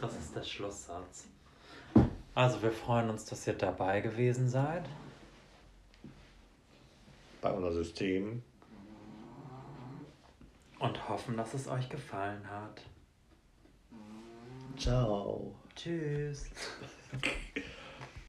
Das 0.00 0.16
ist 0.16 0.34
der 0.34 0.44
Schlusssatz. 0.44 1.28
Also 2.40 2.62
wir 2.62 2.72
freuen 2.72 3.10
uns, 3.10 3.26
dass 3.26 3.46
ihr 3.46 3.52
dabei 3.52 4.00
gewesen 4.00 4.48
seid. 4.48 4.88
Bei 7.42 7.52
unserem 7.52 7.74
System. 7.74 8.42
Und 10.78 11.06
hoffen, 11.10 11.36
dass 11.36 11.52
es 11.52 11.68
euch 11.68 11.90
gefallen 11.90 12.48
hat. 12.48 12.80
Ciao. 14.78 15.54
Tschüss. 15.76 16.48